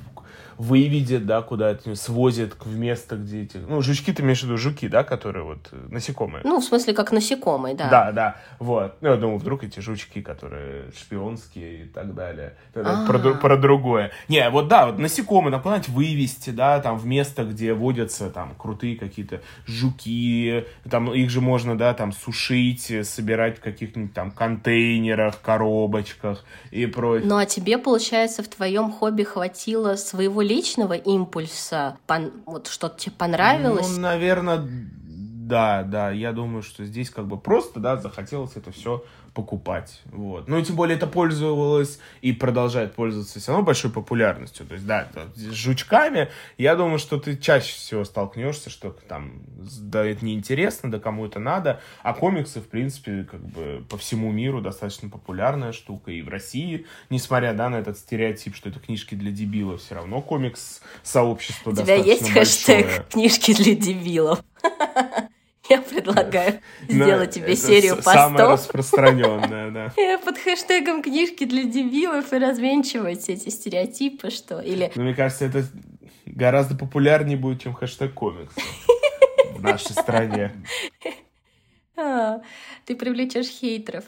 [0.58, 3.58] выведет, да, куда это свозит в место, где эти...
[3.58, 6.42] Ну, жучки ты имеешь в виду жуки, да, которые вот э, насекомые?
[6.44, 7.88] Ну, в смысле, как насекомые, да.
[7.88, 8.96] Да, да, вот.
[9.00, 12.56] Ну, я думаю, вдруг эти жучки, которые шпионские и так далее.
[12.74, 14.10] Это про, про другое.
[14.26, 18.54] Не, вот да, вот насекомые, там куда-нибудь вывести, да, там в место, где водятся там
[18.58, 25.40] крутые какие-то жуки, там их же можно, да, там сушить, собирать в каких-нибудь там контейнерах,
[25.40, 27.27] коробочках и прочее.
[27.28, 32.32] Ну, а тебе, получается, в твоем хобби хватило своего личного импульса, пон...
[32.46, 33.86] вот что-то тебе понравилось?
[33.86, 36.10] Ну, наверное, да, да.
[36.10, 39.04] Я думаю, что здесь как бы просто, да, захотелось это все
[39.38, 40.02] покупать.
[40.06, 40.48] Вот.
[40.48, 44.66] Ну, и тем более это пользовалось и продолжает пользоваться все равно большой популярностью.
[44.66, 49.34] То есть, да, с жучками, я думаю, что ты чаще всего столкнешься, что там,
[49.80, 51.80] да, это неинтересно, да кому это надо.
[52.02, 56.10] А комиксы, в принципе, как бы по всему миру достаточно популярная штука.
[56.10, 60.20] И в России, несмотря, да, на этот стереотип, что это книжки для дебилов, все равно
[60.20, 62.24] комикс сообщество достаточно большое.
[62.24, 64.42] У тебя есть хэштег «Книжки для дебилов»?
[65.70, 68.14] Я предлагаю сделать тебе серию постов.
[68.14, 70.18] Самое распространенное, да.
[70.24, 74.90] Под хэштегом книжки для дебилов и развенчивать эти стереотипы, что или.
[74.94, 75.64] Ну, мне кажется, это
[76.26, 78.54] гораздо популярнее будет, чем хэштег комикс
[79.54, 80.52] в нашей стране.
[82.00, 82.42] А,
[82.84, 84.04] ты привлечешь хейтеров.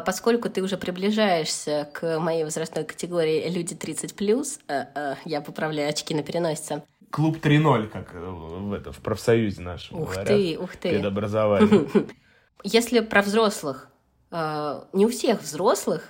[0.00, 5.90] Поскольку ты уже приближаешься к моей возрастной категории люди 30 плюс, э, э, я поправляю
[5.90, 6.82] очки на переносице.
[7.10, 10.28] Клуб 3.0, как в, это, в профсоюзе нашем ух говорят.
[10.28, 11.88] Ты, ух ты, Педобразование.
[12.64, 13.88] Если про взрослых,
[14.30, 16.08] э, не у всех взрослых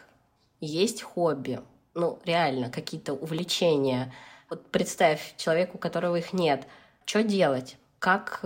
[0.60, 1.60] есть хобби.
[1.94, 4.14] Ну, реально, какие-то увлечения.
[4.48, 6.66] Вот представь человеку, у которого их нет.
[7.04, 7.76] Что делать?
[7.98, 8.40] Как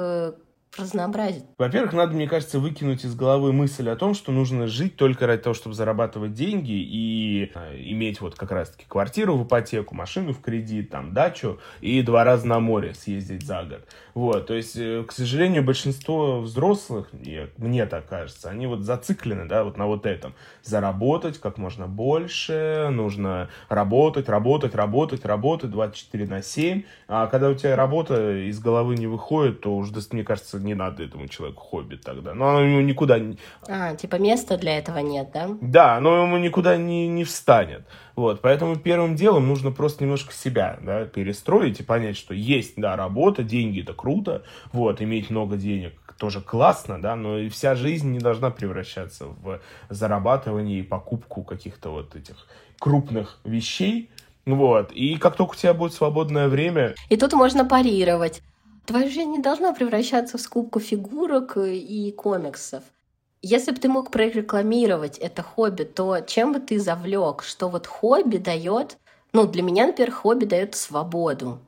[0.78, 1.44] разнообразить?
[1.58, 5.42] Во-первых, надо, мне кажется, выкинуть из головы мысль о том, что нужно жить только ради
[5.42, 10.40] того, чтобы зарабатывать деньги и э, иметь вот как раз-таки квартиру в ипотеку, машину в
[10.40, 13.86] кредит, там, дачу и два раза на море съездить за год.
[14.14, 19.64] Вот, то есть, э, к сожалению, большинство взрослых, мне так кажется, они вот зациклены, да,
[19.64, 20.34] вот на вот этом.
[20.62, 26.82] Заработать как можно больше, нужно работать, работать, работать, работать 24 на 7.
[27.08, 31.04] А когда у тебя работа из головы не выходит, то уже, мне кажется, не надо
[31.04, 32.34] этому человеку хобби тогда.
[32.34, 33.38] Но оно ему никуда не...
[33.66, 35.48] А, типа места для этого нет, да?
[35.60, 37.86] Да, но ему никуда не, не встанет.
[38.14, 42.96] Вот, поэтому первым делом нужно просто немножко себя, да, перестроить и понять, что есть, да,
[42.96, 44.42] работа, деньги это круто,
[44.72, 49.60] вот, иметь много денег тоже классно, да, но и вся жизнь не должна превращаться в
[49.90, 52.46] зарабатывание и покупку каких-то вот этих
[52.78, 54.10] крупных вещей,
[54.46, 56.94] вот, и как только у тебя будет свободное время...
[57.08, 58.42] И тут можно парировать
[58.87, 62.84] Твоя жизнь не должна превращаться в скупку фигурок и комиксов.
[63.43, 68.37] Если бы ты мог прорекламировать это хобби, то чем бы ты завлек, что вот хобби
[68.37, 68.97] дает,
[69.32, 71.59] ну, для меня, например, хобби дает свободу.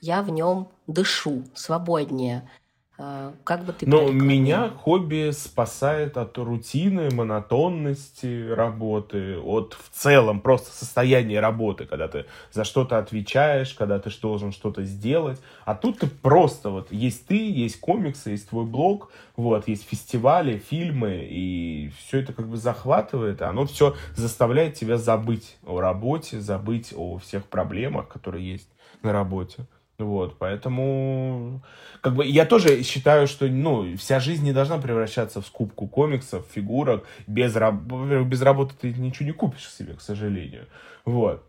[0.00, 2.48] Я в нем дышу свободнее.
[3.04, 10.40] А, как бы ты Но меня хобби спасает от рутины, монотонности работы, от в целом
[10.40, 15.40] просто состояния работы, когда ты за что-то отвечаешь, когда ты должен что-то сделать.
[15.64, 20.58] А тут ты просто вот есть ты, есть комиксы, есть твой блог, вот, есть фестивали,
[20.58, 26.94] фильмы, и все это как бы захватывает, оно все заставляет тебя забыть о работе, забыть
[26.96, 28.68] о всех проблемах, которые есть
[29.02, 29.66] на работе.
[30.02, 31.62] Вот, поэтому,
[32.00, 36.46] как бы, я тоже считаю, что, ну, вся жизнь не должна превращаться в скупку комиксов,
[36.52, 37.04] фигурок.
[37.26, 37.74] Без, раб...
[37.74, 40.66] без работы ты ничего не купишь себе, к сожалению.
[41.04, 41.44] Вот.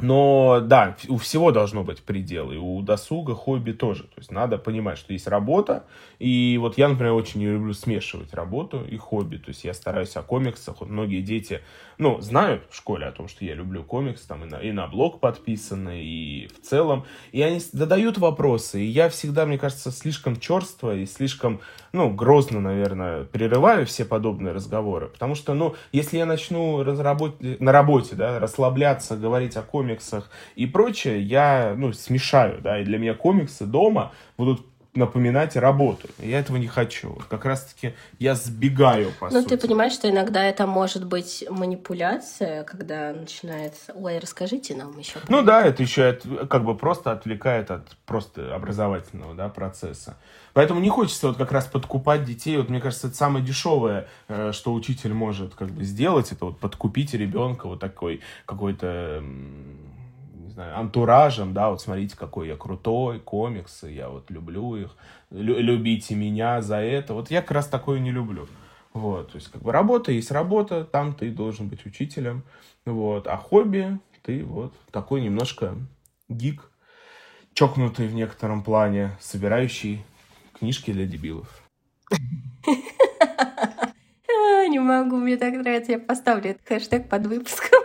[0.00, 4.04] Но да, у всего должно быть предел, и у досуга, хобби тоже.
[4.04, 5.84] То есть надо понимать, что есть работа,
[6.18, 9.36] и вот я, например, очень не люблю смешивать работу и хобби.
[9.36, 11.60] То есть я стараюсь о комиксах, вот многие дети,
[11.98, 14.86] ну, знают в школе о том, что я люблю комикс, там и на, и на
[14.86, 20.38] блог подписаны, и в целом, и они задают вопросы, и я всегда, мне кажется, слишком
[20.38, 21.60] черство и слишком,
[21.92, 27.40] ну, грозно, наверное, прерываю все подобные разговоры, потому что, ну, если я начну разработ...
[27.40, 32.98] на работе, да, расслабляться, говорить о комиксах, и прочее, я, ну, смешаю, да, и для
[32.98, 36.08] меня комиксы дома будут напоминать работу.
[36.18, 37.18] Я этого не хочу.
[37.30, 39.50] Как раз-таки я сбегаю, по Но сути.
[39.56, 43.92] ты понимаешь, что иногда это может быть манипуляция, когда начинается...
[43.94, 45.18] Ой, расскажите нам еще.
[45.28, 46.18] Ну да, это еще
[46.48, 50.18] как бы просто отвлекает от просто образовательного да, процесса.
[50.52, 52.58] Поэтому не хочется вот как раз подкупать детей.
[52.58, 56.58] Вот мне кажется, это самое дешевое, э, что учитель может как бы сделать, это вот
[56.58, 59.24] подкупить ребенка вот такой какой-то
[60.52, 64.94] не знаю, антуражем, да, вот смотрите, какой я крутой, комиксы, я вот люблю их,
[65.30, 67.14] лю- любите меня за это.
[67.14, 68.46] Вот я как раз такое не люблю.
[68.92, 72.42] Вот, то есть как бы работа есть работа, там ты должен быть учителем,
[72.84, 75.74] вот, а хобби ты вот такой немножко
[76.28, 76.70] гик,
[77.54, 80.04] чокнутый в некотором плане, собирающий
[80.58, 81.62] книжки для дебилов.
[84.68, 87.81] Не могу, мне так нравится, я поставлю этот хэштег под выпуском.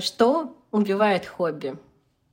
[0.00, 1.76] Что убивает хобби?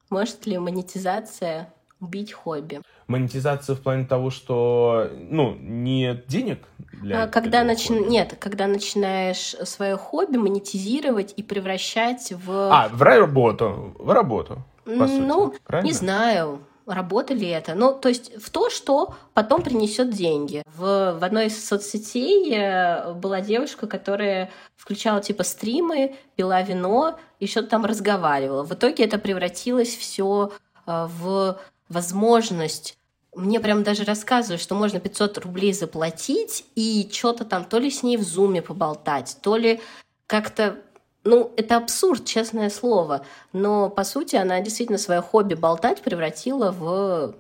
[0.10, 2.82] Может ли монетизация убить хобби?
[3.08, 6.60] Монетизация в плане того, что ну нет денег
[7.02, 7.92] для а, когда начи...
[7.92, 14.64] нет, когда начинаешь свое хобби монетизировать и превращать в а в работу, в работу.
[14.86, 15.20] Сути.
[15.20, 15.88] Ну, Правильно?
[15.88, 17.76] не знаю работа ли это.
[17.76, 20.64] Ну, то есть в то, что потом принесет деньги.
[20.66, 27.48] В, в одной из соцсетей э, была девушка, которая включала типа стримы, пила вино и
[27.48, 28.64] что-то там разговаривала.
[28.64, 30.52] В итоге это превратилось все
[30.88, 31.60] э, в
[31.90, 32.98] возможность
[33.34, 38.04] мне прям даже рассказывают, что можно 500 рублей заплатить и что-то там то ли с
[38.04, 39.80] ней в зуме поболтать, то ли
[40.28, 40.78] как-то
[41.24, 43.26] ну, это абсурд, честное слово.
[43.54, 47.36] Но, по сути, она действительно свое хобби болтать превратила в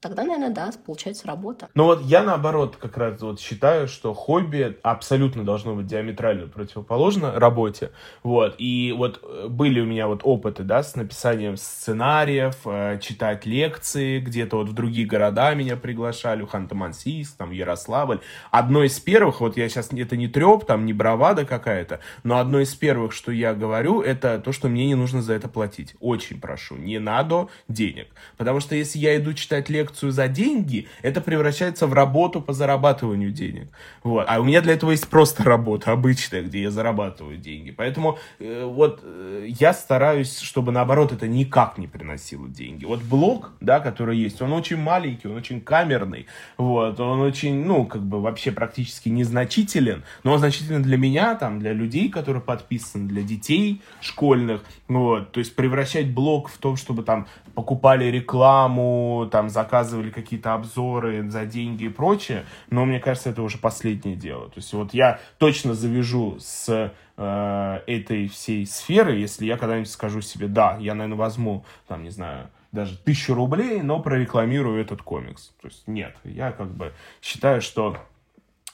[0.00, 1.68] Тогда, наверное, да, получается работа.
[1.74, 7.32] Ну вот я наоборот как раз вот считаю, что хобби абсолютно должно быть диаметрально противоположно
[7.32, 7.90] работе.
[8.22, 8.54] Вот.
[8.58, 14.20] И вот э, были у меня вот опыты, да, с написанием сценариев, э, читать лекции,
[14.20, 18.20] где-то вот в другие города меня приглашали, в Ханты-Мансийск, там, Ярославль.
[18.52, 22.60] Одно из первых, вот я сейчас, это не треп, там, не бравада какая-то, но одно
[22.60, 25.96] из первых, что я говорю, это то, что мне не нужно за это платить.
[25.98, 28.06] Очень прошу, не надо денег.
[28.36, 32.52] Потому что если я иду читать лекции лекцию за деньги, это превращается в работу по
[32.52, 33.68] зарабатыванию денег.
[34.02, 34.26] Вот.
[34.28, 37.70] А у меня для этого есть просто работа обычная, где я зарабатываю деньги.
[37.70, 42.84] Поэтому э, вот э, я стараюсь, чтобы наоборот это никак не приносило деньги.
[42.84, 46.26] Вот блог, да, который есть, он очень маленький, он очень камерный,
[46.56, 51.58] вот, он очень, ну, как бы вообще практически незначителен, но он значителен для меня, там,
[51.58, 57.02] для людей, которые подписаны, для детей школьных, вот, то есть превращать блог в том, чтобы
[57.02, 63.30] там покупали рекламу, там, заказывали показывали какие-то обзоры за деньги и прочее, но мне кажется,
[63.30, 64.46] это уже последнее дело.
[64.46, 70.20] То есть вот я точно завяжу с э, этой всей сферы, если я когда-нибудь скажу
[70.20, 75.52] себе, да, я, наверное, возьму, там, не знаю, даже тысячу рублей, но прорекламирую этот комикс.
[75.62, 77.98] То есть нет, я как бы считаю, что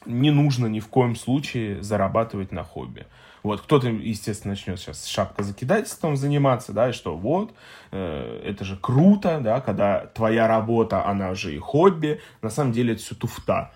[0.06, 3.04] не нужно ни в коем случае зарабатывать на хобби.
[3.44, 7.52] Вот кто-то, естественно, начнет сейчас шапкозакидательством заниматься, да, и что вот,
[7.92, 12.22] э, это же круто, да, когда твоя работа, она же и хобби.
[12.40, 13.70] На самом деле это все туфта.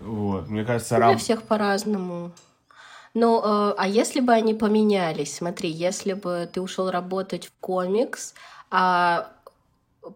[0.00, 1.18] Вот, мне кажется, Для раб...
[1.18, 2.32] всех по-разному.
[3.14, 5.36] Ну, э, а если бы они поменялись?
[5.36, 8.34] Смотри, если бы ты ушел работать в комикс,
[8.70, 9.30] а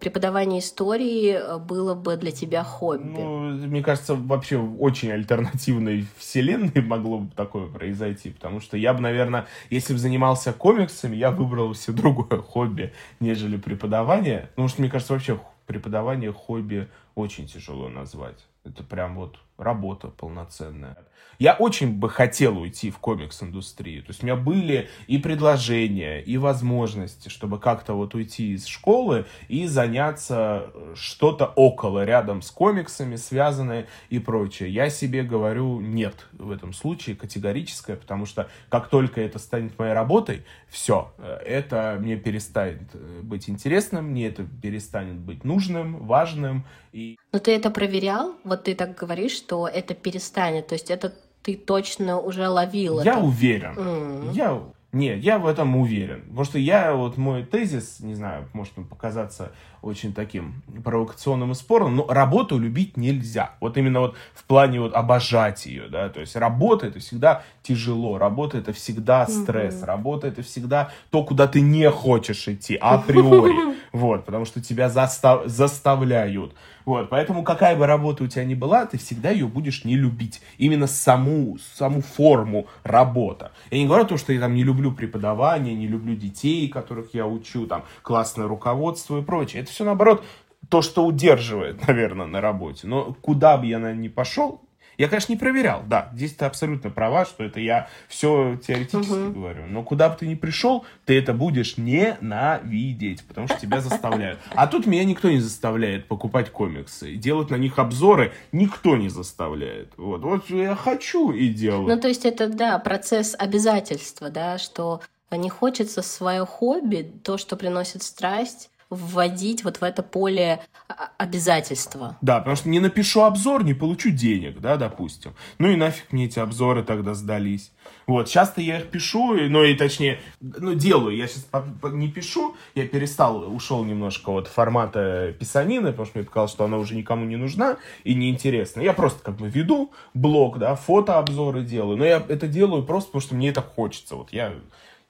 [0.01, 3.21] преподавание истории э, было бы для тебя хобби?
[3.21, 8.95] Ну, мне кажется, вообще в очень альтернативной вселенной могло бы такое произойти, потому что я
[8.95, 14.49] бы, наверное, если бы занимался комиксами, я выбрал все другое хобби, нежели преподавание.
[14.51, 18.47] Потому что, мне кажется, вообще преподавание хобби очень тяжело назвать.
[18.65, 20.97] Это прям вот работа полноценная.
[21.39, 24.03] Я очень бы хотел уйти в комикс-индустрию.
[24.03, 29.27] То есть у меня были и предложения, и возможности, чтобы как-то вот уйти из школы
[29.49, 34.71] и заняться э, что-то около, рядом с комиксами, связанное и прочее.
[34.71, 39.95] Я себе говорю нет в этом случае, категорическое, потому что как только это станет моей
[39.95, 46.65] работой, все, э, это мне перестанет э, быть интересным, мне это перестанет быть нужным, важным.
[46.93, 47.19] И...
[47.33, 48.35] Но ты это проверял?
[48.45, 50.69] Вот ты так говоришь, что это перестанет.
[50.69, 51.13] То есть это
[51.43, 53.21] ты точно уже ловил Я это?
[53.25, 53.75] уверен.
[53.77, 54.33] Mm.
[54.33, 54.63] Я
[54.93, 56.23] не, я в этом уверен.
[56.29, 59.53] Потому что я, вот мой тезис, не знаю, может показаться
[59.83, 63.55] очень таким провокационным и спорным, но работу любить нельзя.
[63.61, 68.17] Вот именно вот в плане вот обожать ее, да, то есть работа это всегда тяжело,
[68.17, 69.87] работа это всегда стресс, mm-hmm.
[69.87, 75.47] работа это всегда то, куда ты не хочешь идти априори, вот, потому что тебя застав,
[75.47, 76.55] заставляют.
[76.85, 80.43] Вот, поэтому какая бы работа у тебя ни была, ты всегда ее будешь не любить.
[80.59, 83.53] Именно саму, саму форму работа.
[83.71, 87.27] Я не говорю то, что я там не люблю преподавание, не люблю детей, которых я
[87.27, 89.63] учу, там, классное руководство и прочее.
[89.63, 90.25] Это все наоборот
[90.69, 92.87] то, что удерживает, наверное, на работе.
[92.87, 94.63] Но куда бы я, наверное, ни пошел,
[94.99, 99.33] я, конечно, не проверял, да, здесь ты абсолютно права, что это я все теоретически угу.
[99.33, 99.67] говорю.
[99.67, 104.39] Но куда бы ты ни пришел, ты это будешь ненавидеть, потому что тебя заставляют.
[104.55, 107.17] А тут меня никто не заставляет покупать комиксы.
[107.17, 109.93] Делать на них обзоры никто не заставляет.
[109.97, 111.89] Вот, вот я хочу и делаю.
[111.89, 115.01] Ну, то есть это, да, процесс обязательства, да, что
[115.37, 122.19] не хочется свое хобби, то, что приносит страсть, вводить вот в это поле а, обязательства.
[122.21, 125.35] Да, потому что не напишу обзор, не получу денег, да, допустим.
[125.59, 127.73] Ну и нафиг мне эти обзоры тогда сдались.
[128.07, 131.47] Вот, часто я их пишу, ну и точнее, ну делаю, я сейчас
[131.93, 136.77] не пишу, я перестал, ушел немножко от формата писанины, потому что мне показалось, что она
[136.77, 138.83] уже никому не нужна и неинтересна.
[138.83, 143.23] Я просто как бы веду блог, да, фотообзоры делаю, но я это делаю просто потому,
[143.23, 144.53] что мне это хочется, вот я,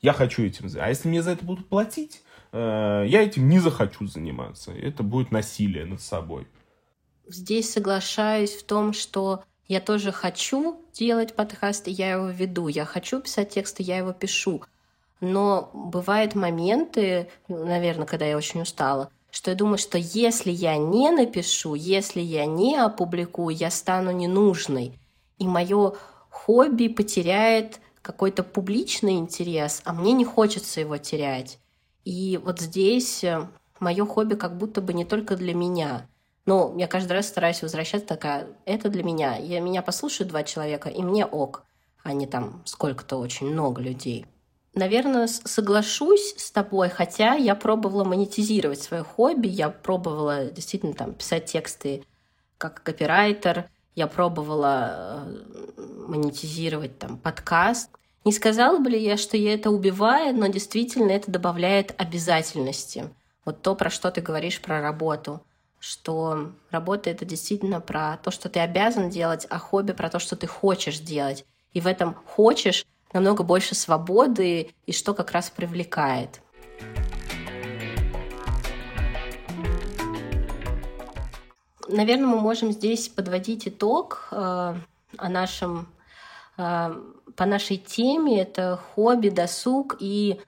[0.03, 2.22] я хочу этим, а если мне за это будут платить,
[2.53, 4.73] Э, я этим не захочу заниматься.
[4.73, 6.47] Это будет насилие над собой.
[7.27, 12.69] Здесь соглашаюсь в том, что я тоже хочу делать подкаст, я его веду.
[12.69, 14.63] Я хочу писать тексты, я его пишу.
[15.21, 21.11] Но бывают моменты, наверное, когда я очень устала, что я думаю, что если я не
[21.11, 24.99] напишу, если я не опубликую, я стану ненужной.
[25.39, 25.95] И мое
[26.29, 31.61] хобби потеряет какой-то публичный интерес, а мне не хочется его терять.
[32.05, 33.49] И вот здесь э,
[33.81, 36.09] мое хобби как будто бы не только для меня.
[36.47, 39.37] Но я каждый раз стараюсь возвращаться такая, это для меня.
[39.37, 41.65] Я, меня послушают два человека, и мне ок,
[42.03, 44.27] а не там сколько-то очень много людей.
[44.75, 51.45] Наверное, соглашусь с тобой, хотя я пробовала монетизировать свое хобби, я пробовала действительно там писать
[51.45, 52.05] тексты
[52.57, 57.91] как копирайтер, я пробовала э, монетизировать там подкаст.
[58.25, 63.11] Не сказала бы ли я, что я это убиваю, но действительно это добавляет обязательности.
[63.45, 65.43] Вот то, про что ты говоришь про работу
[65.83, 70.37] что работа это действительно про то, что ты обязан делать, а хобби про то, что
[70.37, 71.45] ты хочешь делать.
[71.73, 76.41] И в этом хочешь намного больше свободы и что как раз привлекает.
[81.89, 84.37] Наверное, мы можем здесь подводить итог э,
[85.16, 85.89] о нашем
[86.57, 90.41] по нашей теме это хобби, досуг и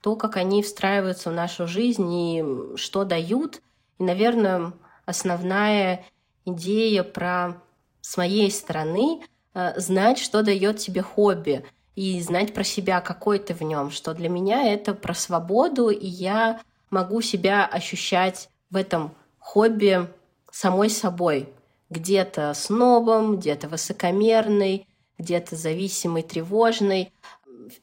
[0.00, 2.44] то, как они встраиваются в нашу жизнь и
[2.76, 3.60] что дают.
[3.98, 4.72] И, наверное,
[5.04, 6.04] основная
[6.44, 7.60] идея про
[8.00, 11.64] с моей стороны э, знать, что дает тебе хобби,
[12.00, 16.06] и знать про себя, какой ты в нем, что для меня это про свободу, и
[16.06, 20.08] я могу себя ощущать в этом хобби
[20.50, 21.52] самой собой.
[21.90, 24.86] Где-то снобом, где-то высокомерной,
[25.20, 27.12] где-то зависимый, тревожный,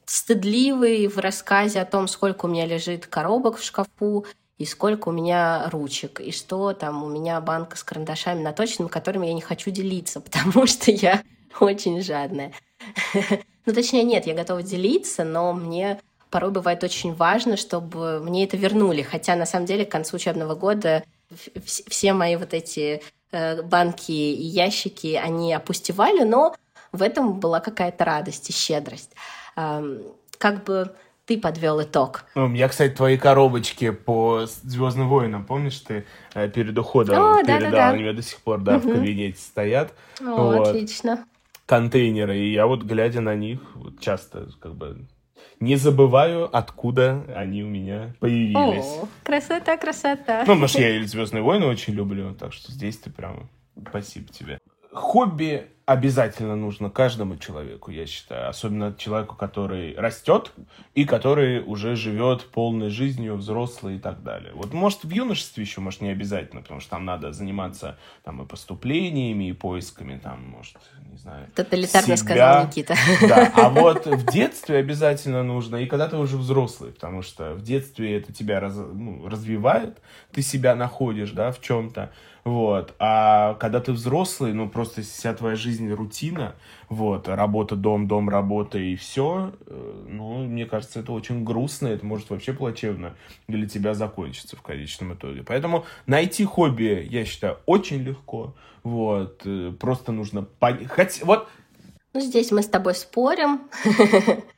[0.04, 4.26] стыдливый в рассказе о том, сколько у меня лежит коробок в шкафу,
[4.58, 9.28] и сколько у меня ручек, и что там у меня банка с карандашами наточенными, которыми
[9.28, 11.22] я не хочу делиться, потому что я
[11.60, 12.52] очень жадная.
[13.66, 18.56] Ну, точнее, нет, я готова делиться, но мне порой бывает очень важно, чтобы мне это
[18.56, 19.02] вернули.
[19.02, 21.04] Хотя, на самом деле, к концу учебного года
[21.66, 26.54] все мои вот эти э, банки и ящики, они опустевали, но
[26.92, 29.14] в этом была какая-то радость и щедрость.
[29.54, 30.94] Как бы
[31.26, 32.24] ты подвел итог.
[32.34, 37.60] Ну, я, кстати, твои коробочки по Звездным войнам, помнишь, ты э, перед уходом О, передал,
[37.60, 37.88] да, да, да.
[37.90, 38.88] они у меня до сих пор, да, Мгм.
[38.88, 39.92] в кабинете стоят.
[40.22, 40.24] О,
[40.56, 40.68] Вот.
[40.68, 41.26] отлично.
[41.66, 45.06] Контейнеры, и я вот, глядя на них, вот часто как бы
[45.60, 48.86] не забываю, откуда они у меня появились.
[48.86, 50.38] О, красота, красота.
[50.46, 53.50] Ну, потому что я Звездные войны очень люблю, так что здесь ты прям
[53.86, 54.58] спасибо тебе.
[54.92, 58.50] Хобби обязательно нужно каждому человеку, я считаю.
[58.50, 60.52] Особенно человеку, который растет
[60.94, 64.52] и который уже живет полной жизнью, взрослый и так далее.
[64.54, 68.46] Вот, может, в юношестве еще, может, не обязательно, потому что там надо заниматься там и
[68.46, 70.76] поступлениями, и поисками, там, может,
[71.10, 72.16] не знаю, Тоталитарно себя.
[72.18, 72.94] сказал Никита.
[73.26, 77.62] да, а вот в детстве обязательно нужно, и когда ты уже взрослый, потому что в
[77.62, 79.96] детстве это тебя раз- ну, развивает,
[80.32, 82.10] ты себя находишь, да, в чем-то,
[82.48, 86.54] вот, а когда ты взрослый, ну, просто вся твоя жизнь рутина,
[86.88, 92.30] вот, работа, дом, дом, работа и все, ну, мне кажется, это очень грустно, это может
[92.30, 93.14] вообще плачевно
[93.48, 95.42] для тебя закончиться в конечном итоге.
[95.42, 101.48] Поэтому найти хобби, я считаю, очень легко, вот, э, просто нужно понять, хоть, вот,
[102.14, 103.60] Ну, здесь мы с тобой спорим.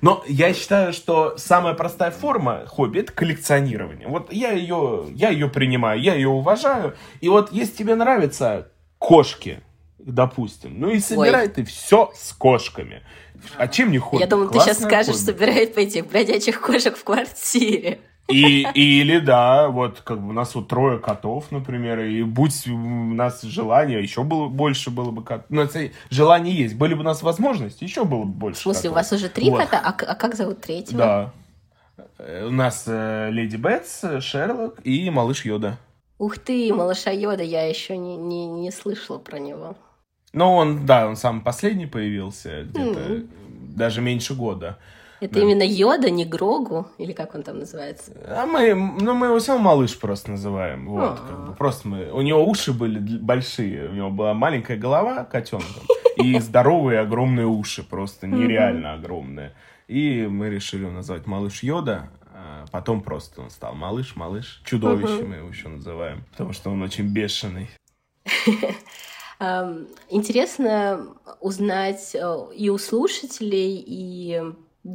[0.00, 4.08] но я считаю, что самая простая форма хобби это коллекционирование.
[4.08, 6.96] Вот я ее, я ее принимаю, я ее уважаю.
[7.20, 8.68] И вот если тебе нравятся
[8.98, 9.60] кошки,
[9.98, 13.02] допустим, ну и собирай ты все с кошками.
[13.56, 14.20] А чем не хобби?
[14.20, 15.26] Я думаю, ты сейчас скажешь, хобби.
[15.26, 18.00] собирает по этих бродячих кошек в квартире.
[18.30, 22.76] И, или да, вот как бы у нас вот трое котов, например, и будь у
[22.76, 25.46] нас желание, еще было больше было бы котов.
[25.48, 26.74] Ну, это желание есть.
[26.76, 29.10] Были бы у нас возможности, еще было бы больше В смысле, у котов.
[29.10, 29.60] вас уже три Вот.
[29.62, 29.80] кота?
[29.82, 30.98] А, а как зовут третьего?
[30.98, 31.32] Да.
[32.18, 35.78] Э, У нас э, Леди Бетс, Шерлок и малыш Йода.
[36.18, 39.76] Ух ты, малыша Йода, я еще не, не, не слышала про него.
[40.34, 43.28] Ну, он, да, он самый последний появился, где-то Мгм.
[43.74, 44.76] даже меньше года.
[45.20, 45.40] Это Да.
[45.40, 46.86] именно Йода, не Грогу?
[46.98, 48.12] Или как он там называется?
[48.26, 50.88] А мы, ну, мы его все равно малыш просто называем.
[50.88, 51.26] Вот, А.
[51.28, 52.10] как бы, просто мы...
[52.12, 55.80] У него уши были большие, у него была маленькая голова котенка
[56.16, 59.54] и здоровые огромные уши, просто нереально огромные.
[59.88, 65.24] И мы решили его назвать малыш Йода, а потом просто он стал малыш, малыш, чудовище
[65.24, 67.68] мы его еще называем, потому что он очень бешеный.
[70.10, 74.42] Интересно узнать э, и у слушателей, и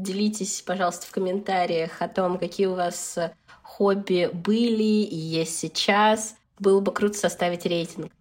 [0.01, 6.35] делитесь, пожалуйста, в комментариях о том, какие у вас э, хобби были и есть сейчас.
[6.59, 8.11] Было бы круто составить рейтинг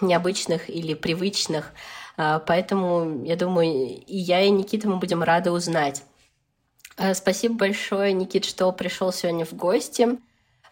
[0.00, 1.72] необычных или привычных.
[2.16, 6.02] А, Поэтому, я думаю, и я, и Никита мы будем рады узнать.
[6.96, 10.18] А, Спасибо большое, Никит, что пришел сегодня в гости.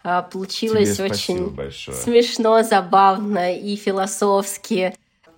[0.03, 1.97] А, Получилось Тебе очень большое.
[1.97, 4.95] смешно, забавно и философски.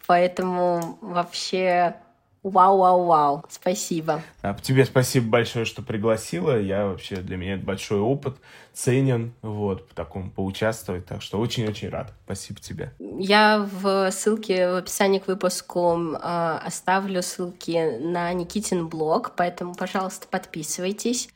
[0.07, 1.95] Поэтому вообще
[2.43, 3.45] вау-вау-вау.
[3.49, 4.21] Спасибо.
[4.41, 6.59] А, Тебе спасибо большое, что пригласила.
[6.59, 8.35] Я вообще, для меня это большой опыт,
[8.73, 11.05] ценен, вот, по такому поучаствовать.
[11.05, 12.13] Так что очень-очень рад.
[12.25, 12.91] Спасибо тебе.
[12.99, 20.27] Я в ссылке в описании к выпуску э, оставлю ссылки на Никитин блог, поэтому, пожалуйста,
[20.27, 21.29] подписывайтесь.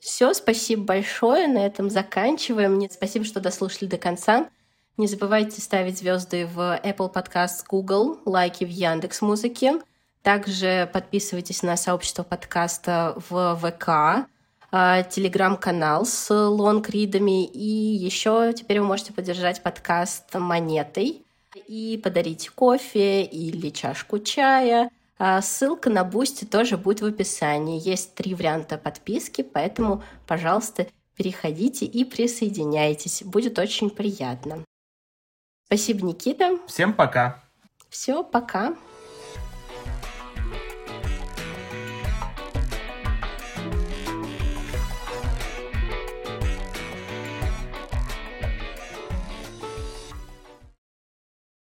[0.00, 1.46] Все, спасибо большое.
[1.46, 2.78] На этом заканчиваем.
[2.78, 4.48] Нет, спасибо, что дослушали до конца.
[4.96, 9.80] Не забывайте ставить звезды в Apple Podcast, Google, лайки в Яндекс Музыке.
[10.22, 14.28] Также подписывайтесь на сообщество подкаста в ВК,
[14.70, 17.44] а, телеграм-канал с лонгридами.
[17.44, 21.24] И еще теперь вы можете поддержать подкаст монетой
[21.66, 24.90] и подарить кофе или чашку чая.
[25.18, 27.80] А Ссылка на Boosty тоже будет в описании.
[27.86, 33.22] Есть три варианта подписки, поэтому, пожалуйста, переходите и присоединяйтесь.
[33.24, 34.64] Будет очень приятно.
[35.66, 36.58] Спасибо, Никита.
[36.66, 37.42] Всем пока.
[37.88, 38.74] Все, пока.